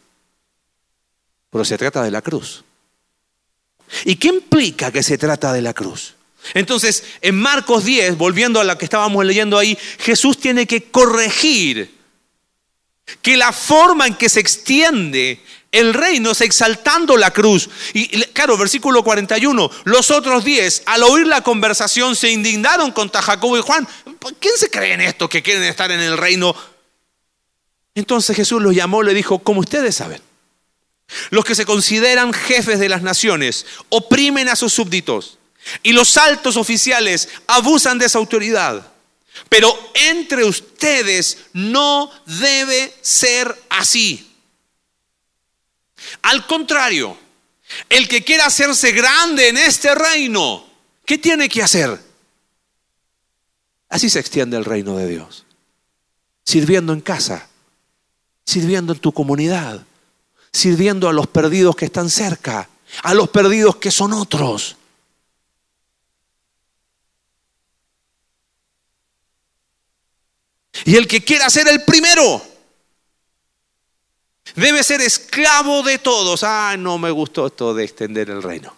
Pero 1.50 1.64
se 1.64 1.79
trata 1.79 2.03
de 2.03 2.11
la 2.11 2.22
cruz. 2.22 2.64
¿Y 4.05 4.16
qué 4.16 4.29
implica 4.29 4.90
que 4.92 5.03
se 5.03 5.18
trata 5.18 5.53
de 5.53 5.62
la 5.62 5.72
cruz? 5.74 6.14
Entonces, 6.53 7.05
en 7.22 7.37
Marcos 7.37 7.85
10, 7.85 8.18
volviendo 8.18 8.61
a 8.61 8.64
la 8.64 8.77
que 8.77 8.85
estábamos 8.85 9.24
leyendo 9.24 9.59
ahí, 9.59 9.79
Jesús 9.98 10.38
tiene 10.38 10.66
que 10.66 10.90
corregir 10.90 11.94
que 13.22 13.37
la 13.37 13.53
forma 13.53 14.07
en 14.07 14.14
que 14.14 14.29
se 14.29 14.40
extiende 14.40 15.40
el 15.75 15.93
reino 15.93 16.31
es 16.31 16.41
exaltando 16.41 17.17
la 17.17 17.33
cruz. 17.33 17.69
Y 17.93 18.09
claro, 18.27 18.57
versículo 18.57 19.03
41, 19.03 19.71
los 19.85 20.11
otros 20.13 20.45
10, 20.45 20.85
al 20.87 21.03
oír 21.03 21.27
la 21.27 21.43
conversación, 21.43 22.15
se 22.15 22.31
indignaron 22.31 22.93
contra 22.93 23.21
Jacobo 23.21 23.59
y 23.59 23.61
Juan. 23.61 23.87
¿Quién 24.39 24.57
se 24.57 24.71
cree 24.71 24.93
en 24.95 25.01
esto 25.01 25.29
que 25.29 25.43
quieren 25.43 25.65
estar 25.65 25.91
en 25.91 26.01
el 26.01 26.17
reino? 26.17 26.55
Entonces 27.97 28.37
Jesús 28.37 28.63
los 28.63 28.75
llamó 28.75 29.03
le 29.03 29.15
dijo, 29.15 29.41
como 29.41 29.61
ustedes 29.61 29.97
saben, 29.97 30.23
los 31.31 31.45
que 31.45 31.57
se 31.57 31.67
consideran 31.67 32.33
jefes 32.33 32.79
de 32.79 32.89
las 32.89 33.03
naciones 33.03 33.67
oprimen 33.89 34.49
a 34.49 34.57
sus 34.57 34.73
súbditos 34.73 35.39
y 35.83 35.93
los 35.93 36.17
altos 36.17 36.57
oficiales 36.57 37.29
abusan 37.49 37.99
de 37.99 38.07
esa 38.07 38.19
autoridad. 38.19 38.93
Pero 39.49 39.77
entre 39.95 40.45
ustedes 40.45 41.39
no 41.53 42.13
debe 42.27 42.95
ser 43.03 43.61
así. 43.71 44.34
Al 46.23 46.47
contrario, 46.47 47.17
el 47.88 48.09
que 48.09 48.25
quiera 48.25 48.47
hacerse 48.47 48.93
grande 48.93 49.49
en 49.49 49.57
este 49.57 49.95
reino, 49.95 50.67
¿qué 51.05 51.19
tiene 51.19 51.49
que 51.49 51.62
hacer? 51.62 51.99
Así 53.88 54.11
se 54.11 54.21
extiende 54.21 54.57
el 54.57 54.64
reino 54.64 54.97
de 54.97 55.09
Dios. 55.09 55.45
Sirviendo 56.45 56.93
en 56.93 57.01
casa, 57.01 57.49
sirviendo 58.45 58.93
en 58.93 58.99
tu 58.99 59.12
comunidad, 59.12 59.85
sirviendo 60.53 61.09
a 61.09 61.12
los 61.12 61.27
perdidos 61.27 61.77
que 61.77 61.87
están 61.87 62.11
cerca, 62.11 62.69
a 63.03 63.14
los 63.14 63.29
perdidos 63.31 63.77
que 63.77 63.90
son 63.90 64.12
otros. 64.12 64.77
Y 70.85 70.97
el 70.97 71.07
que 71.07 71.25
quiera 71.25 71.49
ser 71.51 71.69
el 71.69 71.83
primero 71.85 72.54
debe 74.55 74.83
ser 74.83 75.01
esclavo 75.01 75.83
de 75.83 75.99
todos. 75.99 76.43
Ah, 76.45 76.77
no 76.79 76.99
me 76.99 77.11
gustó 77.11 77.47
esto 77.47 77.75
de 77.75 77.85
extender 77.85 78.31
el 78.31 78.43
reino. 78.43 78.75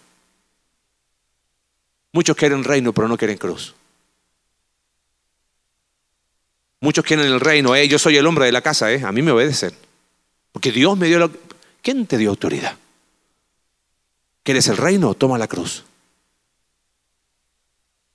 Muchos 2.11 2.35
quieren 2.35 2.63
reino, 2.63 2.93
pero 2.93 3.07
no 3.07 3.17
quieren 3.17 3.37
cruz. 3.37 3.75
Muchos 6.79 7.03
quieren 7.03 7.25
el 7.25 7.39
reino, 7.39 7.75
eh, 7.75 7.87
yo 7.87 7.97
soy 7.97 8.17
el 8.17 8.27
hombre 8.27 8.45
de 8.45 8.51
la 8.51 8.61
casa, 8.61 8.91
eh, 8.91 9.03
a 9.03 9.11
mí 9.11 9.21
me 9.21 9.31
obedecen. 9.31 9.71
Porque 10.51 10.71
Dios 10.71 10.97
me 10.97 11.07
dio 11.07 11.19
la... 11.19 11.29
¿Quién 11.81 12.05
te 12.05 12.17
dio 12.17 12.29
autoridad? 12.29 12.77
¿Quieres 14.43 14.67
el 14.67 14.77
reino? 14.77 15.13
Toma 15.13 15.37
la 15.37 15.47
cruz. 15.47 15.85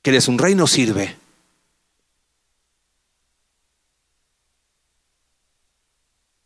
¿Quieres 0.01 0.29
un 0.29 0.39
reino? 0.39 0.67
Sirve. 0.67 1.22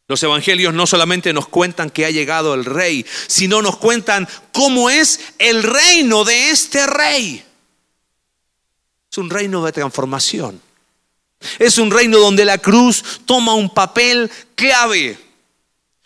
Los 0.08 0.22
evangelios 0.22 0.72
no 0.72 0.86
solamente 0.86 1.32
nos 1.32 1.48
cuentan 1.48 1.90
que 1.90 2.06
ha 2.06 2.10
llegado 2.10 2.54
el 2.54 2.64
rey, 2.64 3.04
sino 3.26 3.60
nos 3.60 3.76
cuentan 3.76 4.28
cómo 4.52 4.88
es 4.88 5.20
el 5.38 5.64
reino 5.64 6.24
de 6.24 6.50
este 6.50 6.86
rey. 6.86 7.44
Es 9.10 9.18
un 9.18 9.30
reino 9.30 9.64
de 9.64 9.72
transformación. 9.72 10.62
Es 11.58 11.78
un 11.78 11.90
reino 11.90 12.18
donde 12.18 12.44
la 12.44 12.58
cruz 12.58 13.20
toma 13.24 13.54
un 13.54 13.68
papel 13.68 14.30
clave. 14.54 15.18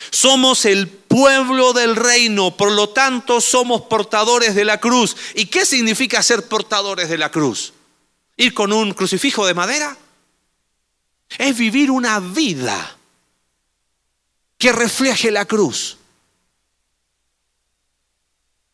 Somos 0.09 0.65
el 0.65 0.87
pueblo 0.87 1.73
del 1.73 1.95
reino, 1.95 2.57
por 2.57 2.71
lo 2.71 2.89
tanto 2.89 3.39
somos 3.39 3.83
portadores 3.83 4.55
de 4.55 4.65
la 4.65 4.79
cruz. 4.79 5.15
¿Y 5.35 5.45
qué 5.45 5.63
significa 5.63 6.23
ser 6.23 6.47
portadores 6.47 7.07
de 7.07 7.19
la 7.19 7.29
cruz? 7.29 7.73
¿Ir 8.35 8.55
con 8.55 8.73
un 8.73 8.93
crucifijo 8.93 9.45
de 9.45 9.53
madera? 9.53 9.95
Es 11.37 11.55
vivir 11.55 11.91
una 11.91 12.19
vida 12.19 12.97
que 14.61 14.71
refleje 14.71 15.31
la 15.31 15.45
cruz. 15.45 15.97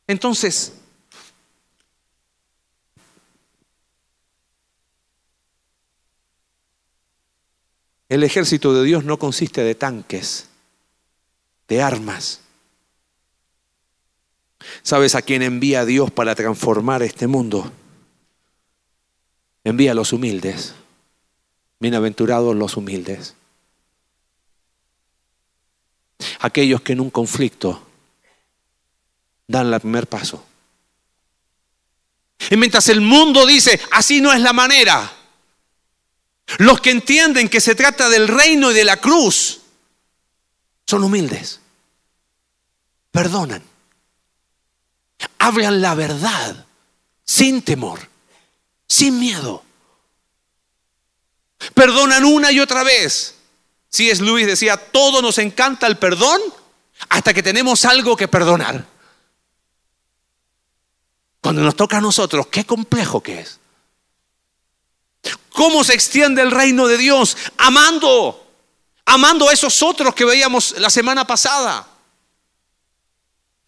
Entonces, 0.06 0.74
el 8.10 8.22
ejército 8.24 8.74
de 8.74 8.84
Dios 8.84 9.06
no 9.06 9.18
consiste 9.18 9.64
de 9.64 9.76
tanques, 9.76 10.50
de 11.70 11.82
armas. 11.82 12.42
¿Sabes 14.84 15.16
a 15.16 15.22
quién 15.22 15.42
envía 15.42 15.86
Dios 15.86 16.12
para 16.12 16.36
transformar 16.36 17.02
este 17.02 17.28
mundo? 17.28 17.72
Envía 19.64 19.94
a 19.94 19.96
los 19.96 20.12
humildes. 20.12 20.76
Bienaventurados 21.80 22.58
los 22.58 22.76
humildes 22.76 23.37
aquellos 26.40 26.82
que 26.82 26.94
en 26.94 27.02
un 27.02 27.10
conflicto 27.10 27.88
dan 29.48 29.74
el 29.74 29.80
primer 29.80 30.08
paso. 30.08 30.44
Y 32.50 32.58
mientras 32.58 32.88
el 32.90 33.02
mundo 33.02 33.46
dice, 33.46 33.80
así 33.92 34.22
no 34.22 34.32
es 34.32 34.42
la 34.42 34.54
manera, 34.54 35.12
los 36.60 36.80
que 36.80 36.92
entienden 36.92 37.50
que 37.50 37.62
se 37.62 37.76
trata 37.76 38.10
del 38.10 38.28
reino 38.28 38.72
y 38.72 38.74
de 38.74 38.84
la 38.84 38.98
cruz 38.98 39.62
son 40.86 41.04
humildes, 41.04 41.60
perdonan, 43.12 43.64
hablan 45.40 45.82
la 45.82 45.96
verdad 45.96 46.66
sin 47.26 47.62
temor, 47.62 48.00
sin 48.88 49.20
miedo, 49.20 49.64
perdonan 51.74 52.24
una 52.24 52.52
y 52.52 52.60
otra 52.60 52.84
vez 52.84 53.37
si 53.90 54.10
es 54.10 54.20
Luis 54.20 54.46
decía, 54.46 54.78
todo 54.78 55.22
nos 55.22 55.38
encanta 55.38 55.88
el 55.88 55.98
perdón 55.98 56.42
hasta 57.10 57.34
que 57.34 57.44
tenemos 57.44 57.86
algo 57.86 58.16
que 58.16 58.28
perdonar. 58.28 58.86
Cuando 61.42 61.62
nos 61.62 61.76
toca 61.76 61.98
a 61.98 62.02
nosotros, 62.02 62.48
qué 62.48 62.66
complejo 62.66 63.22
que 63.22 63.40
es. 63.40 63.60
¿Cómo 65.52 65.84
se 65.84 65.94
extiende 65.94 66.42
el 66.42 66.52
reino 66.52 66.88
de 66.88 66.98
Dios? 66.98 67.38
Amando, 67.58 68.48
amando 69.06 69.50
a 69.50 69.54
esos 69.54 69.82
otros 69.82 70.14
que 70.14 70.26
veíamos 70.26 70.76
la 70.78 70.90
semana 70.90 71.26
pasada. 71.26 71.88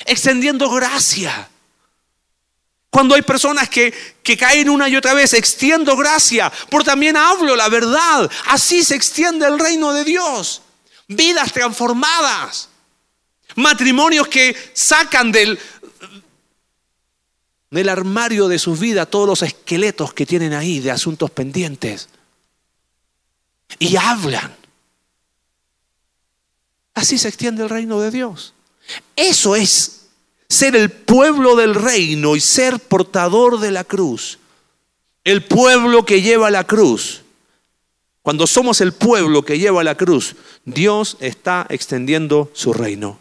Extendiendo 0.06 0.70
gracia. 0.70 1.50
Cuando 2.90 3.14
hay 3.14 3.22
personas 3.22 3.70
que, 3.70 3.94
que, 4.24 4.36
caen 4.36 4.70
una 4.70 4.90
y 4.90 4.96
otra 4.96 5.14
vez, 5.14 5.34
extiendo 5.34 5.96
gracia, 5.96 6.52
pero 6.70 6.84
también 6.84 7.16
hablo 7.18 7.56
la 7.56 7.70
verdad. 7.70 8.30
Así 8.48 8.84
se 8.84 8.96
extiende 8.96 9.46
el 9.46 9.60
reino 9.60 9.94
de 9.94 10.04
Dios. 10.04 10.64
Vidas 11.08 11.54
transformadas. 11.54 12.70
Matrimonios 13.56 14.28
que 14.28 14.56
sacan 14.74 15.32
del, 15.32 15.60
del 17.70 17.90
armario 17.90 18.48
de 18.48 18.58
sus 18.58 18.80
vidas 18.80 19.10
todos 19.10 19.28
los 19.28 19.42
esqueletos 19.44 20.14
que 20.14 20.26
tienen 20.26 20.54
ahí 20.54 20.80
de 20.80 20.92
asuntos 20.92 21.30
pendientes. 21.30 22.10
Y 23.78 23.96
hablan. 23.98 24.56
Así 26.96 27.20
se 27.20 27.28
extiende 27.28 27.64
el 27.64 27.70
reino 27.70 28.02
de 28.02 28.10
Dios. 28.10 28.54
Eso 29.16 29.56
es 29.56 29.99
ser 30.50 30.76
el 30.76 30.90
pueblo 30.90 31.56
del 31.56 31.76
reino 31.76 32.36
y 32.36 32.40
ser 32.42 32.80
portador 32.80 33.60
de 33.60 33.72
la 33.72 33.84
cruz. 33.84 34.40
El 35.24 35.46
pueblo 35.46 36.04
que 36.06 36.22
lleva 36.22 36.50
la 36.50 36.66
cruz. 36.66 37.22
Cuando 38.24 38.48
somos 38.48 38.82
el 38.82 38.94
pueblo 38.94 39.44
que 39.44 39.60
lleva 39.60 39.84
la 39.84 39.96
cruz, 39.96 40.36
Dios 40.66 41.18
está 41.20 41.66
extendiendo 41.70 42.52
su 42.54 42.74
reino. 42.74 43.20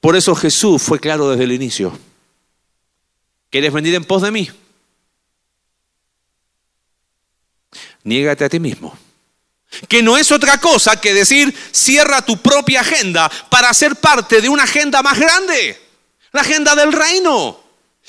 Por 0.00 0.16
eso 0.16 0.34
Jesús 0.34 0.82
fue 0.82 0.98
claro 0.98 1.30
desde 1.30 1.44
el 1.44 1.52
inicio. 1.52 1.96
¿Quieres 3.50 3.72
venir 3.72 3.94
en 3.94 4.04
pos 4.04 4.22
de 4.22 4.30
mí? 4.30 4.50
Niégate 8.04 8.44
a 8.44 8.48
ti 8.48 8.60
mismo 8.60 8.96
que 9.88 10.02
no 10.02 10.16
es 10.16 10.32
otra 10.32 10.58
cosa 10.58 11.00
que 11.00 11.14
decir 11.14 11.54
cierra 11.72 12.22
tu 12.22 12.38
propia 12.38 12.80
agenda 12.80 13.30
para 13.50 13.72
ser 13.74 13.96
parte 13.96 14.40
de 14.40 14.48
una 14.48 14.64
agenda 14.64 15.02
más 15.02 15.18
grande, 15.18 15.80
la 16.32 16.40
agenda 16.40 16.74
del 16.74 16.92
reino. 16.92 17.60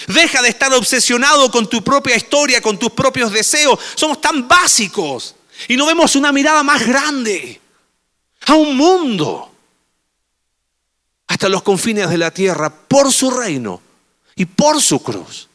Deja 0.08 0.42
de 0.42 0.50
estar 0.50 0.74
obsesionado 0.74 1.52
con 1.52 1.70
tu 1.70 1.84
propia 1.84 2.16
historia, 2.16 2.62
con 2.62 2.80
tus 2.80 2.92
propios 2.92 3.34
deseos. 3.34 3.78
Somos 3.96 4.22
tan 4.22 4.48
básicos 4.48 5.36
y 5.68 5.76
no 5.76 5.86
vemos 5.86 6.16
una 6.16 6.32
mirada 6.32 6.64
más 6.64 6.88
grande 6.88 7.60
a 8.46 8.54
un 8.54 8.78
mundo 8.78 9.54
hasta 11.28 11.50
los 11.50 11.62
confines 11.64 12.10
de 12.10 12.18
la 12.18 12.32
tierra 12.32 12.70
por 12.70 13.12
su 13.12 13.30
reino 13.30 13.82
y 14.36 14.46
por 14.46 14.82
su 14.82 15.04
cruz. 15.04 15.49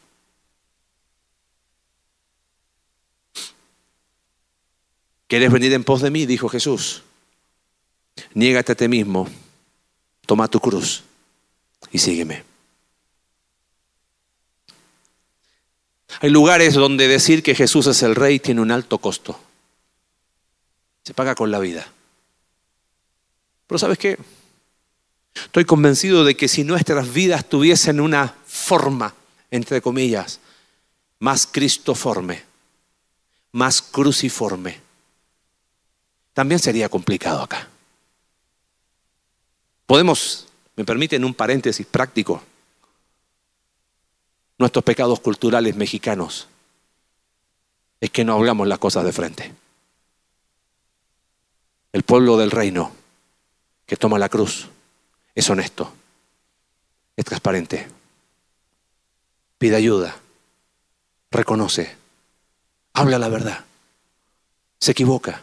¿Quieres 5.34 5.50
venir 5.50 5.72
en 5.72 5.82
pos 5.82 6.00
de 6.00 6.12
mí? 6.12 6.26
Dijo 6.26 6.48
Jesús. 6.48 7.02
Niégate 8.34 8.70
a 8.70 8.74
ti 8.76 8.86
mismo, 8.86 9.28
toma 10.26 10.46
tu 10.46 10.60
cruz 10.60 11.02
y 11.90 11.98
sígueme. 11.98 12.44
Hay 16.20 16.30
lugares 16.30 16.74
donde 16.74 17.08
decir 17.08 17.42
que 17.42 17.56
Jesús 17.56 17.88
es 17.88 18.04
el 18.04 18.14
rey 18.14 18.38
tiene 18.38 18.60
un 18.60 18.70
alto 18.70 18.98
costo. 18.98 19.36
Se 21.02 21.14
paga 21.14 21.34
con 21.34 21.50
la 21.50 21.58
vida. 21.58 21.84
Pero 23.66 23.80
¿sabes 23.80 23.98
qué? 23.98 24.16
Estoy 25.34 25.64
convencido 25.64 26.24
de 26.24 26.36
que 26.36 26.46
si 26.46 26.62
nuestras 26.62 27.12
vidas 27.12 27.48
tuviesen 27.48 27.98
una 27.98 28.36
forma, 28.46 29.12
entre 29.50 29.82
comillas, 29.82 30.38
más 31.18 31.48
cristoforme, 31.48 32.44
más 33.50 33.82
cruciforme, 33.82 34.84
también 36.34 36.58
sería 36.58 36.88
complicado 36.88 37.42
acá. 37.42 37.68
Podemos, 39.86 40.48
me 40.76 40.84
permiten 40.84 41.24
un 41.24 41.34
paréntesis 41.34 41.86
práctico, 41.86 42.42
nuestros 44.58 44.84
pecados 44.84 45.20
culturales 45.20 45.76
mexicanos 45.76 46.48
es 48.00 48.10
que 48.10 48.24
no 48.24 48.34
hablamos 48.34 48.68
las 48.68 48.78
cosas 48.78 49.04
de 49.04 49.12
frente. 49.12 49.54
El 51.92 52.02
pueblo 52.02 52.36
del 52.36 52.50
reino 52.50 52.92
que 53.86 53.96
toma 53.96 54.18
la 54.18 54.28
cruz 54.28 54.68
es 55.34 55.48
honesto, 55.48 55.92
es 57.16 57.24
transparente, 57.24 57.88
pide 59.58 59.76
ayuda, 59.76 60.16
reconoce, 61.30 61.96
habla 62.92 63.18
la 63.18 63.28
verdad, 63.28 63.64
se 64.80 64.92
equivoca, 64.92 65.42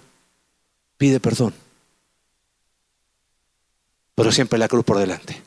pide 1.02 1.20
perdón, 1.20 1.52
pero 4.14 4.32
siempre 4.32 4.60
la 4.60 4.68
cruz 4.68 4.86
por 4.86 5.00
delante. 5.00 5.42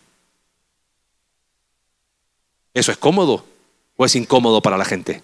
¿Eso 2.75 2.91
es 2.91 2.99
cómodo 2.99 3.47
o 3.97 4.05
es 4.05 4.17
incómodo 4.17 4.61
para 4.61 4.77
la 4.77 4.85
gente? 4.85 5.23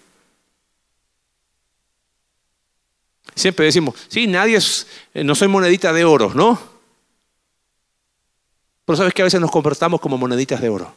Siempre 3.35 3.65
decimos, 3.65 3.97
sí, 4.07 4.29
nadie 4.29 4.59
es, 4.59 4.87
eh, 5.15 5.25
no 5.25 5.35
soy 5.35 5.49
monedita 5.49 5.93
de 5.93 6.05
oro, 6.05 6.33
¿no? 6.33 6.61
Pero 8.85 8.97
sabes 8.99 9.13
que 9.13 9.23
a 9.23 9.25
veces 9.25 9.41
nos 9.41 9.51
comportamos 9.51 10.01
como 10.01 10.17
moneditas 10.17 10.61
de 10.61 10.69
oro. 10.69 10.95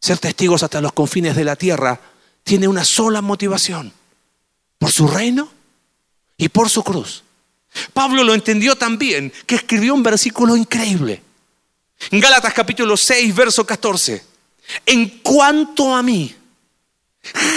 Ser 0.00 0.18
testigos 0.18 0.64
hasta 0.64 0.80
los 0.80 0.92
confines 0.92 1.36
de 1.36 1.44
la 1.44 1.54
tierra 1.54 2.11
tiene 2.44 2.68
una 2.68 2.84
sola 2.84 3.22
motivación, 3.22 3.92
por 4.78 4.90
su 4.90 5.06
reino 5.06 5.48
y 6.36 6.48
por 6.48 6.68
su 6.68 6.82
cruz. 6.82 7.22
Pablo 7.92 8.24
lo 8.24 8.34
entendió 8.34 8.76
también, 8.76 9.32
que 9.46 9.54
escribió 9.54 9.94
un 9.94 10.02
versículo 10.02 10.56
increíble. 10.56 11.22
En 12.10 12.20
Gálatas 12.20 12.52
capítulo 12.52 12.96
6, 12.96 13.34
verso 13.34 13.64
14. 13.64 14.24
En 14.86 15.20
cuanto 15.20 15.94
a 15.94 16.02
mí, 16.02 16.34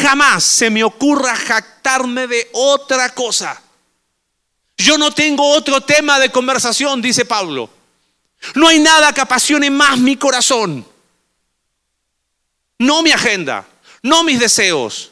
jamás 0.01 0.43
se 0.43 0.69
me 0.69 0.83
ocurra 0.83 1.36
jactarme 1.36 2.27
de 2.27 2.49
otra 2.53 3.13
cosa. 3.13 3.61
Yo 4.77 4.97
no 4.97 5.11
tengo 5.11 5.49
otro 5.51 5.81
tema 5.81 6.19
de 6.19 6.31
conversación, 6.31 7.01
dice 7.01 7.25
Pablo. 7.25 7.69
No 8.53 8.67
hay 8.67 8.79
nada 8.79 9.13
que 9.13 9.21
apasione 9.21 9.69
más 9.69 9.97
mi 9.97 10.17
corazón. 10.17 10.86
No 12.77 13.01
mi 13.01 13.11
agenda, 13.11 13.65
no 14.05 14.23
mis 14.23 14.39
deseos, 14.39 15.11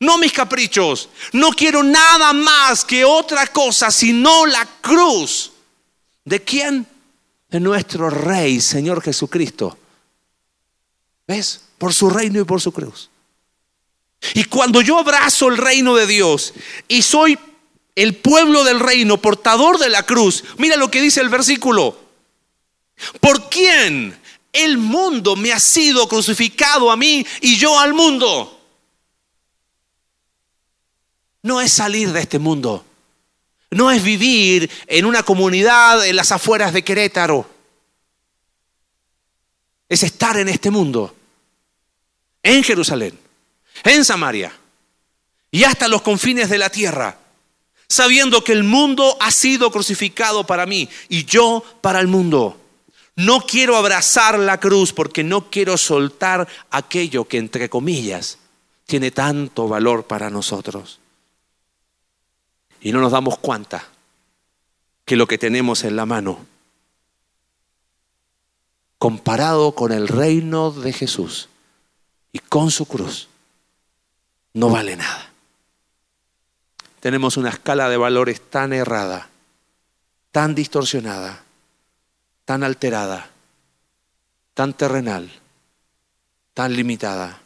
no 0.00 0.18
mis 0.18 0.32
caprichos. 0.32 1.08
No 1.32 1.50
quiero 1.50 1.84
nada 1.84 2.32
más 2.32 2.84
que 2.84 3.04
otra 3.04 3.46
cosa 3.46 3.92
sino 3.92 4.44
la 4.44 4.66
cruz. 4.80 5.52
¿De 6.24 6.42
quién? 6.42 6.84
De 7.48 7.60
nuestro 7.60 8.10
Rey, 8.10 8.60
Señor 8.60 9.02
Jesucristo. 9.02 9.78
¿Ves? 11.28 11.62
Por 11.78 11.94
su 11.94 12.10
reino 12.10 12.40
y 12.40 12.44
por 12.44 12.60
su 12.60 12.72
cruz. 12.72 13.08
Y 14.34 14.44
cuando 14.44 14.80
yo 14.80 14.98
abrazo 14.98 15.48
el 15.48 15.56
reino 15.56 15.94
de 15.94 16.06
Dios 16.08 16.54
y 16.88 17.02
soy 17.02 17.38
el 17.94 18.16
pueblo 18.16 18.64
del 18.64 18.80
reino, 18.80 19.18
portador 19.18 19.78
de 19.78 19.90
la 19.90 20.02
cruz, 20.02 20.42
mira 20.58 20.76
lo 20.76 20.90
que 20.90 21.00
dice 21.00 21.20
el 21.20 21.28
versículo. 21.28 21.96
¿Por 23.20 23.48
quién 23.48 24.18
el 24.54 24.78
mundo 24.78 25.36
me 25.36 25.52
ha 25.52 25.60
sido 25.60 26.08
crucificado 26.08 26.90
a 26.90 26.96
mí 26.96 27.26
y 27.40 27.56
yo 27.56 27.78
al 27.78 27.92
mundo? 27.92 28.50
No 31.42 31.60
es 31.60 31.72
salir 31.72 32.12
de 32.12 32.20
este 32.20 32.38
mundo. 32.38 32.84
No 33.70 33.90
es 33.90 34.02
vivir 34.02 34.70
en 34.86 35.04
una 35.04 35.22
comunidad 35.22 36.06
en 36.06 36.16
las 36.16 36.32
afueras 36.32 36.72
de 36.72 36.82
Querétaro. 36.82 37.50
Es 39.88 40.02
estar 40.02 40.38
en 40.38 40.48
este 40.48 40.70
mundo, 40.70 41.14
en 42.42 42.62
Jerusalén 42.62 43.24
en 43.82 44.04
Samaria 44.04 44.52
y 45.50 45.64
hasta 45.64 45.88
los 45.88 46.02
confines 46.02 46.48
de 46.48 46.58
la 46.58 46.70
tierra, 46.70 47.18
sabiendo 47.88 48.44
que 48.44 48.52
el 48.52 48.64
mundo 48.64 49.16
ha 49.20 49.30
sido 49.30 49.70
crucificado 49.70 50.46
para 50.46 50.66
mí 50.66 50.88
y 51.08 51.24
yo 51.24 51.64
para 51.80 52.00
el 52.00 52.06
mundo. 52.06 52.60
No 53.16 53.40
quiero 53.42 53.76
abrazar 53.76 54.38
la 54.38 54.58
cruz 54.58 54.92
porque 54.92 55.22
no 55.22 55.50
quiero 55.50 55.76
soltar 55.76 56.48
aquello 56.70 57.26
que, 57.26 57.38
entre 57.38 57.68
comillas, 57.68 58.38
tiene 58.86 59.10
tanto 59.10 59.68
valor 59.68 60.04
para 60.06 60.30
nosotros. 60.30 60.98
Y 62.80 62.92
no 62.92 63.00
nos 63.00 63.12
damos 63.12 63.38
cuenta 63.38 63.88
que 65.04 65.16
lo 65.16 65.26
que 65.26 65.38
tenemos 65.38 65.84
en 65.84 65.96
la 65.96 66.06
mano, 66.06 66.44
comparado 68.98 69.74
con 69.74 69.92
el 69.92 70.08
reino 70.08 70.70
de 70.70 70.92
Jesús 70.92 71.48
y 72.32 72.40
con 72.40 72.70
su 72.70 72.86
cruz, 72.86 73.28
no 74.54 74.70
vale 74.70 74.96
nada. 74.96 75.30
Tenemos 77.00 77.36
una 77.36 77.50
escala 77.50 77.88
de 77.88 77.96
valores 77.96 78.40
tan 78.50 78.72
errada, 78.72 79.28
tan 80.32 80.54
distorsionada, 80.54 81.43
tan 82.44 82.62
alterada, 82.62 83.30
tan 84.54 84.74
terrenal, 84.74 85.30
tan 86.52 86.74
limitada, 86.74 87.40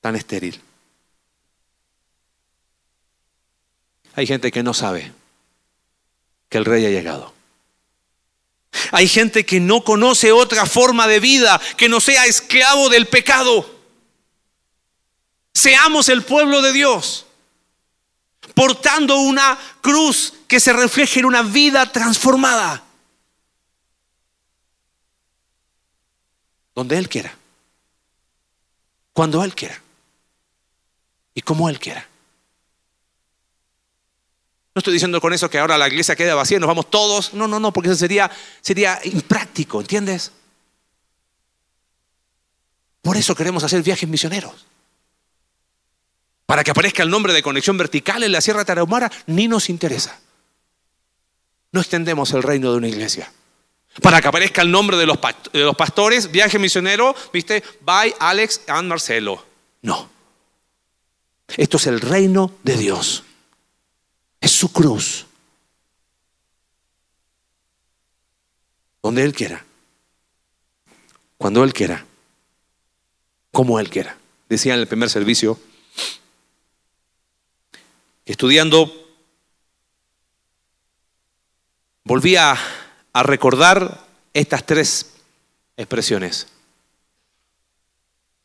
tan 0.00 0.16
estéril. 0.16 0.60
Hay 4.14 4.26
gente 4.26 4.50
que 4.50 4.62
no 4.62 4.72
sabe 4.72 5.12
que 6.48 6.58
el 6.58 6.64
rey 6.64 6.86
ha 6.86 6.90
llegado. 6.90 7.34
Hay 8.92 9.08
gente 9.08 9.44
que 9.44 9.60
no 9.60 9.84
conoce 9.84 10.32
otra 10.32 10.66
forma 10.66 11.06
de 11.06 11.20
vida 11.20 11.60
que 11.76 11.88
no 11.88 12.00
sea 12.00 12.26
esclavo 12.26 12.88
del 12.88 13.06
pecado. 13.08 13.68
Seamos 15.52 16.08
el 16.08 16.22
pueblo 16.22 16.62
de 16.62 16.72
Dios, 16.72 17.25
portando 18.54 19.20
una 19.20 19.58
cruz 19.80 20.34
que 20.46 20.60
se 20.60 20.72
refleje 20.72 21.20
en 21.20 21.26
una 21.26 21.42
vida 21.42 21.90
transformada. 21.90 22.82
Donde 26.74 26.98
Él 26.98 27.08
quiera, 27.08 27.34
cuando 29.12 29.42
Él 29.42 29.54
quiera 29.54 29.80
y 31.34 31.40
como 31.42 31.68
Él 31.68 31.78
quiera. 31.78 32.06
No 34.74 34.80
estoy 34.80 34.92
diciendo 34.92 35.22
con 35.22 35.32
eso 35.32 35.48
que 35.48 35.58
ahora 35.58 35.78
la 35.78 35.88
iglesia 35.88 36.16
queda 36.16 36.34
vacía 36.34 36.58
y 36.58 36.60
nos 36.60 36.68
vamos 36.68 36.90
todos. 36.90 37.32
No, 37.32 37.48
no, 37.48 37.58
no, 37.58 37.72
porque 37.72 37.88
eso 37.88 37.96
sería, 37.96 38.30
sería 38.60 39.00
impráctico, 39.04 39.80
¿entiendes? 39.80 40.32
Por 43.00 43.16
eso 43.16 43.34
queremos 43.34 43.64
hacer 43.64 43.82
viajes 43.82 44.06
misioneros 44.06 44.66
para 46.46 46.64
que 46.64 46.70
aparezca 46.70 47.02
el 47.02 47.10
nombre 47.10 47.32
de 47.32 47.42
conexión 47.42 47.76
vertical 47.76 48.22
en 48.22 48.32
la 48.32 48.40
Sierra 48.40 48.64
Tarahumara, 48.64 49.10
ni 49.26 49.48
nos 49.48 49.68
interesa. 49.68 50.20
No 51.72 51.80
extendemos 51.80 52.32
el 52.32 52.42
reino 52.42 52.70
de 52.70 52.78
una 52.78 52.88
iglesia. 52.88 53.30
Para 54.00 54.20
que 54.20 54.28
aparezca 54.28 54.62
el 54.62 54.70
nombre 54.70 54.96
de 54.96 55.06
los, 55.06 55.18
pastores, 55.76 56.30
viaje 56.30 56.58
misionero, 56.58 57.14
viste, 57.32 57.62
by 57.80 58.14
Alex 58.18 58.62
and 58.68 58.88
Marcelo. 58.88 59.44
No. 59.82 60.08
Esto 61.56 61.76
es 61.78 61.86
el 61.86 62.00
reino 62.00 62.52
de 62.62 62.76
Dios. 62.76 63.24
Es 64.40 64.52
su 64.52 64.72
cruz. 64.72 65.26
donde 69.06 69.22
Él 69.22 69.32
quiera, 69.32 69.64
cuando 71.38 71.62
Él 71.62 71.72
quiera, 71.72 72.04
como 73.52 73.78
Él 73.78 73.88
quiera. 73.88 74.18
Decía 74.48 74.74
en 74.74 74.80
el 74.80 74.88
primer 74.88 75.10
servicio, 75.10 75.60
estudiando, 78.26 78.92
volví 82.04 82.36
a, 82.36 82.58
recordar 83.14 84.04
estas 84.34 84.66
tres 84.66 85.14
expresiones. 85.78 86.48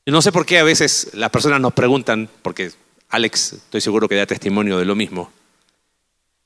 No 0.05 0.21
sé 0.21 0.31
por 0.31 0.45
qué 0.45 0.59
a 0.59 0.63
veces 0.63 1.09
las 1.13 1.29
personas 1.29 1.59
nos 1.59 1.73
preguntan, 1.73 2.29
porque 2.41 2.71
Alex 3.09 3.53
estoy 3.53 3.81
seguro 3.81 4.07
que 4.07 4.15
da 4.15 4.25
testimonio 4.25 4.77
de 4.77 4.85
lo 4.85 4.95
mismo, 4.95 5.29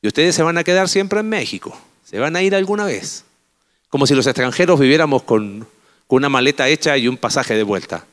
y 0.01 0.07
ustedes 0.07 0.33
se 0.33 0.41
van 0.41 0.57
a 0.57 0.63
quedar 0.63 0.89
siempre 0.89 1.19
en 1.19 1.29
México, 1.29 1.79
se 2.03 2.17
van 2.17 2.36
a 2.36 2.41
ir 2.41 2.55
alguna 2.55 2.86
vez, 2.86 3.25
como 3.89 4.07
si 4.07 4.15
los 4.15 4.25
extranjeros 4.25 4.79
viviéramos 4.79 5.21
con, 5.21 5.67
con 6.07 6.17
una 6.17 6.29
maleta 6.29 6.67
hecha 6.67 6.97
y 6.97 7.07
un 7.07 7.17
pasaje 7.17 7.53
de 7.53 7.63
vuelta. 7.63 8.07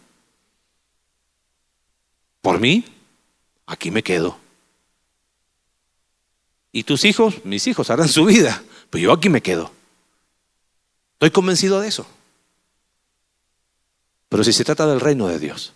Por 2.42 2.60
mí, 2.60 2.84
aquí 3.66 3.90
me 3.90 4.02
quedo. 4.02 4.41
¿Y 6.72 6.84
tus 6.84 7.04
hijos? 7.04 7.44
Mis 7.44 7.66
hijos 7.66 7.90
harán 7.90 8.08
su 8.08 8.24
vida, 8.24 8.62
pero 8.88 9.04
yo 9.04 9.12
aquí 9.12 9.28
me 9.28 9.42
quedo. 9.42 9.70
Estoy 11.14 11.30
convencido 11.30 11.80
de 11.80 11.88
eso. 11.88 12.06
Pero 14.30 14.42
si 14.42 14.54
se 14.54 14.64
trata 14.64 14.86
del 14.86 15.00
reino 15.00 15.28
de 15.28 15.38
Dios, 15.38 15.74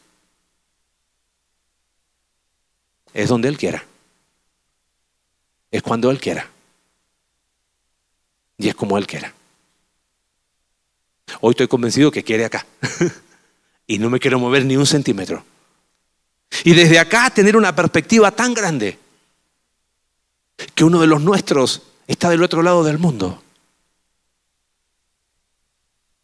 es 3.12 3.28
donde 3.28 3.48
Él 3.48 3.58
quiera. 3.58 3.84
Es 5.70 5.82
cuando 5.82 6.10
Él 6.10 6.18
quiera. 6.18 6.48
Y 8.56 8.68
es 8.68 8.74
como 8.74 8.96
Él 8.96 9.06
quiera. 9.06 9.34
Hoy 11.42 11.50
estoy 11.50 11.68
convencido 11.68 12.10
que 12.10 12.24
quiere 12.24 12.46
acá. 12.46 12.66
y 13.86 13.98
no 13.98 14.08
me 14.08 14.18
quiero 14.18 14.38
mover 14.38 14.64
ni 14.64 14.76
un 14.76 14.86
centímetro. 14.86 15.44
Y 16.64 16.72
desde 16.72 16.98
acá 16.98 17.28
tener 17.28 17.56
una 17.56 17.76
perspectiva 17.76 18.30
tan 18.30 18.54
grande 18.54 18.98
que 20.74 20.84
uno 20.84 21.00
de 21.00 21.06
los 21.06 21.22
nuestros 21.22 21.82
está 22.06 22.30
del 22.30 22.42
otro 22.42 22.62
lado 22.62 22.84
del 22.84 22.98
mundo. 22.98 23.42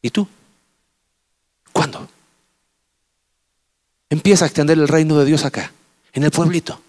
¿Y 0.01 0.11
tú? 0.11 0.26
¿Cuándo? 1.72 2.09
Empieza 4.11 4.45
a 4.45 4.49
extender 4.49 4.78
el 4.78 4.89
reino 4.89 5.18
de 5.18 5.24
Dios 5.24 5.45
acá, 5.45 5.72
en 6.12 6.24
el 6.24 6.30
pueblito, 6.30 6.80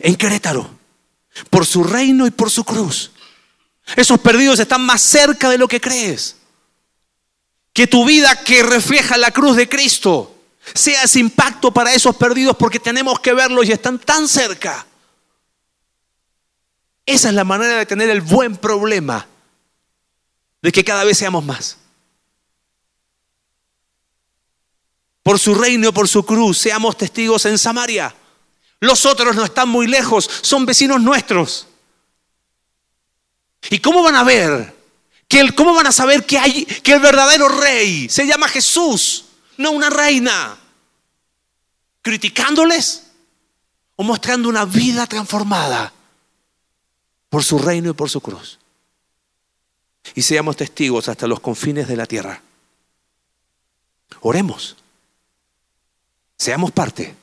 en 0.00 0.16
Querétaro, 0.16 0.70
por 1.50 1.66
su 1.66 1.84
reino 1.84 2.26
y 2.26 2.30
por 2.30 2.50
su 2.50 2.64
cruz. 2.64 3.10
Esos 3.96 4.20
perdidos 4.20 4.58
están 4.58 4.82
más 4.82 5.02
cerca 5.02 5.50
de 5.50 5.58
lo 5.58 5.68
que 5.68 5.80
crees. 5.80 6.36
Que 7.72 7.86
tu 7.86 8.04
vida 8.04 8.42
que 8.44 8.62
refleja 8.62 9.16
la 9.16 9.30
cruz 9.30 9.56
de 9.56 9.68
Cristo 9.68 10.36
sea 10.74 11.04
ese 11.04 11.18
impacto 11.20 11.72
para 11.72 11.94
esos 11.94 12.16
perdidos 12.16 12.56
porque 12.56 12.78
tenemos 12.78 13.20
que 13.20 13.32
verlos 13.32 13.66
y 13.66 13.72
están 13.72 13.98
tan 13.98 14.28
cerca. 14.28 14.86
Esa 17.06 17.28
es 17.28 17.34
la 17.34 17.44
manera 17.44 17.76
de 17.76 17.86
tener 17.86 18.10
el 18.10 18.20
buen 18.20 18.56
problema 18.56 19.26
de 20.62 20.72
que 20.72 20.84
cada 20.84 21.04
vez 21.04 21.18
seamos 21.18 21.44
más. 21.44 21.80
por 25.22 25.38
su 25.38 25.54
reino, 25.54 25.92
por 25.92 26.08
su 26.08 26.24
cruz, 26.24 26.58
seamos 26.58 26.96
testigos 26.96 27.46
en 27.46 27.58
Samaria. 27.58 28.12
Los 28.80 29.06
otros 29.06 29.36
no 29.36 29.44
están 29.44 29.68
muy 29.68 29.86
lejos, 29.86 30.28
son 30.42 30.66
vecinos 30.66 31.00
nuestros. 31.00 31.68
¿Y 33.68 33.78
cómo 33.78 34.02
van 34.02 34.16
a 34.16 34.24
ver? 34.24 34.76
Que 35.28 35.54
¿Cómo 35.54 35.74
van 35.74 35.86
a 35.86 35.92
saber 35.92 36.26
que, 36.26 36.36
hay, 36.36 36.64
que 36.64 36.94
el 36.94 37.00
verdadero 37.00 37.48
rey 37.48 38.08
se 38.08 38.26
llama 38.26 38.48
Jesús, 38.48 39.26
no 39.58 39.70
una 39.70 39.90
reina? 39.90 40.58
¿Criticándoles? 42.02 43.04
¿O 43.96 44.02
mostrando 44.02 44.48
una 44.48 44.64
vida 44.64 45.06
transformada 45.06 45.92
por 47.30 47.42
su 47.42 47.58
reino 47.58 47.90
y 47.90 47.94
por 47.94 48.10
su 48.10 48.20
cruz? 48.20 48.58
Y 50.14 50.22
seamos 50.22 50.56
testigos 50.56 51.08
hasta 51.08 51.26
los 51.26 51.40
confines 51.40 51.88
de 51.88 51.96
la 51.96 52.04
tierra. 52.04 52.42
Oremos. 54.20 54.76
Seamos 56.36 56.72
parte. 56.72 57.14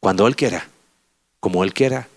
Cuando 0.00 0.26
Él 0.26 0.36
quiera, 0.36 0.68
como 1.40 1.64
Él 1.64 1.72
quiera 1.72 2.08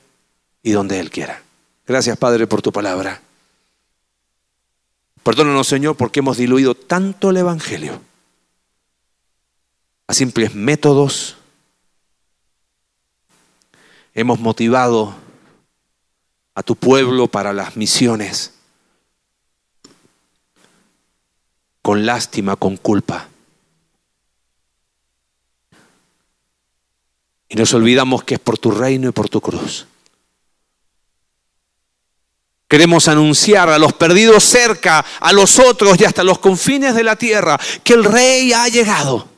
y 0.64 0.72
donde 0.72 1.00
Él 1.00 1.10
quiera. 1.10 1.42
Gracias, 1.86 2.18
Padre, 2.18 2.48
por 2.48 2.62
tu 2.62 2.72
palabra. 2.72 3.22
Perdónanos, 5.24 5.68
Señor, 5.68 5.96
porque 5.96 6.20
hemos 6.20 6.38
diluido 6.38 6.76
tanto 6.76 7.30
el 7.30 7.38
Evangelio 7.38 8.02
a 10.08 10.14
simples 10.14 10.56
métodos. 10.56 11.38
Hemos 14.14 14.40
motivado 14.40 15.16
a 16.58 16.64
tu 16.64 16.76
pueblo 16.76 17.28
para 17.28 17.54
las 17.54 17.78
misiones 17.78 18.52
con 21.84 22.04
lástima, 22.04 22.56
con 22.56 22.78
culpa. 22.78 23.30
Y 27.48 27.56
nos 27.56 27.72
olvidamos 27.76 28.24
que 28.24 28.34
es 28.34 28.40
por 28.40 28.58
tu 28.58 28.72
reino 28.72 29.08
y 29.08 29.12
por 29.12 29.30
tu 29.30 29.40
cruz. 29.40 29.86
Queremos 32.68 33.08
anunciar 33.08 33.70
a 33.70 33.78
los 33.78 33.94
perdidos 33.94 34.44
cerca, 34.44 35.06
a 35.20 35.32
los 35.34 35.60
otros 35.60 36.02
y 36.02 36.06
hasta 36.06 36.24
los 36.24 36.40
confines 36.40 36.96
de 36.96 37.04
la 37.04 37.16
tierra 37.16 37.60
que 37.84 37.94
el 37.94 38.04
rey 38.04 38.52
ha 38.52 38.68
llegado. 38.68 39.30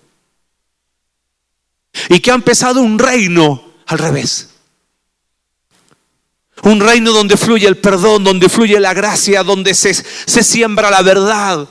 Y 2.08 2.22
que 2.22 2.32
ha 2.32 2.36
empezado 2.36 2.82
un 2.82 2.98
reino 2.98 3.74
al 3.88 3.98
revés. 3.98 4.49
Un 6.64 6.80
reino 6.80 7.12
donde 7.12 7.38
fluye 7.38 7.68
el 7.68 7.78
perdón, 7.78 8.24
donde 8.24 8.50
fluye 8.50 8.80
la 8.80 8.94
gracia, 8.94 9.44
donde 9.44 9.74
se, 9.74 9.94
se 9.94 10.44
siembra 10.44 10.92
la 10.92 11.02
verdad, 11.02 11.68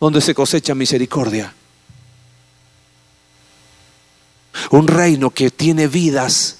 donde 0.00 0.20
se 0.20 0.34
cosecha 0.34 0.74
misericordia. 0.74 1.54
Un 4.70 4.86
reino 4.86 5.30
que 5.30 5.50
tiene 5.50 5.86
vidas 5.86 6.58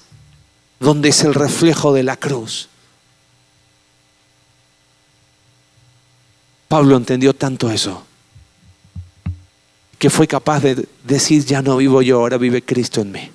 donde 0.80 1.10
es 1.10 1.22
el 1.22 1.34
reflejo 1.34 1.92
de 1.92 2.02
la 2.02 2.16
cruz. 2.16 2.68
Pablo 6.68 6.96
entendió 6.96 7.34
tanto 7.34 7.70
eso 7.70 8.06
que 10.02 10.10
fue 10.10 10.26
capaz 10.26 10.58
de 10.58 10.88
decir, 11.04 11.44
ya 11.44 11.62
no 11.62 11.76
vivo 11.76 12.02
yo, 12.02 12.18
ahora 12.18 12.36
vive 12.36 12.60
Cristo 12.60 13.02
en 13.02 13.12
mí. 13.12 13.30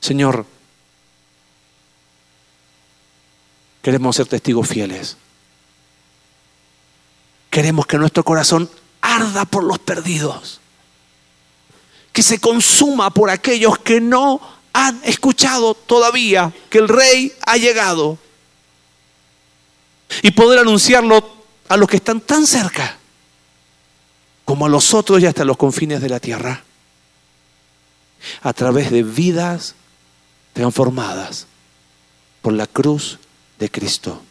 Señor, 0.00 0.46
queremos 3.82 4.16
ser 4.16 4.26
testigos 4.26 4.68
fieles. 4.68 5.16
Queremos 7.50 7.86
que 7.86 7.98
nuestro 7.98 8.24
corazón 8.24 8.70
arda 9.00 9.44
por 9.44 9.64
los 9.64 9.78
perdidos 9.78 10.60
que 12.12 12.22
se 12.22 12.40
consuma 12.40 13.10
por 13.10 13.30
aquellos 13.30 13.78
que 13.78 14.00
no 14.00 14.40
han 14.72 15.00
escuchado 15.04 15.74
todavía 15.74 16.52
que 16.68 16.78
el 16.78 16.88
rey 16.88 17.32
ha 17.46 17.56
llegado. 17.56 18.18
Y 20.22 20.32
poder 20.32 20.58
anunciarlo 20.58 21.36
a 21.68 21.76
los 21.76 21.88
que 21.88 21.96
están 21.96 22.20
tan 22.20 22.46
cerca 22.46 22.98
como 24.44 24.66
a 24.66 24.68
los 24.68 24.92
otros 24.92 25.20
y 25.20 25.26
hasta 25.26 25.44
los 25.44 25.56
confines 25.56 26.00
de 26.00 26.08
la 26.08 26.18
tierra. 26.18 26.64
A 28.42 28.52
través 28.52 28.90
de 28.90 29.04
vidas 29.04 29.76
transformadas 30.52 31.46
por 32.42 32.52
la 32.52 32.66
cruz 32.66 33.18
de 33.58 33.70
Cristo. 33.70 34.22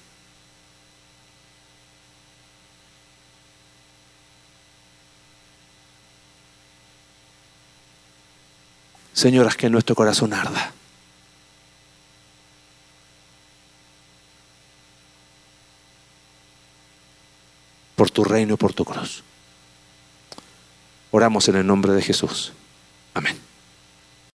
Señoras, 9.20 9.58
que 9.58 9.70
nuestro 9.70 9.96
corazón 9.96 10.34
arda. 10.34 10.72
Por 17.98 18.10
tu 18.12 18.24
reino 18.24 18.54
y 18.54 18.58
por 18.58 18.72
tu 18.72 18.86
cruz. 18.86 19.24
Oramos 21.12 21.50
en 21.50 21.58
el 21.58 21.68
nombre 21.68 21.92
de 21.92 22.02
Jesús. 22.02 22.54
Amén. 23.14 23.49